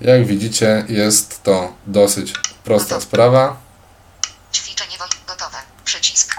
Jak 0.00 0.26
widzicie, 0.26 0.84
jest 0.88 1.42
to 1.42 1.72
dosyć 1.86 2.32
prosta 2.64 3.00
sprawa. 3.00 3.56
Ćwiczenie 4.52 4.96
gotowe. 5.26 5.56
Przycisk. 5.84 6.34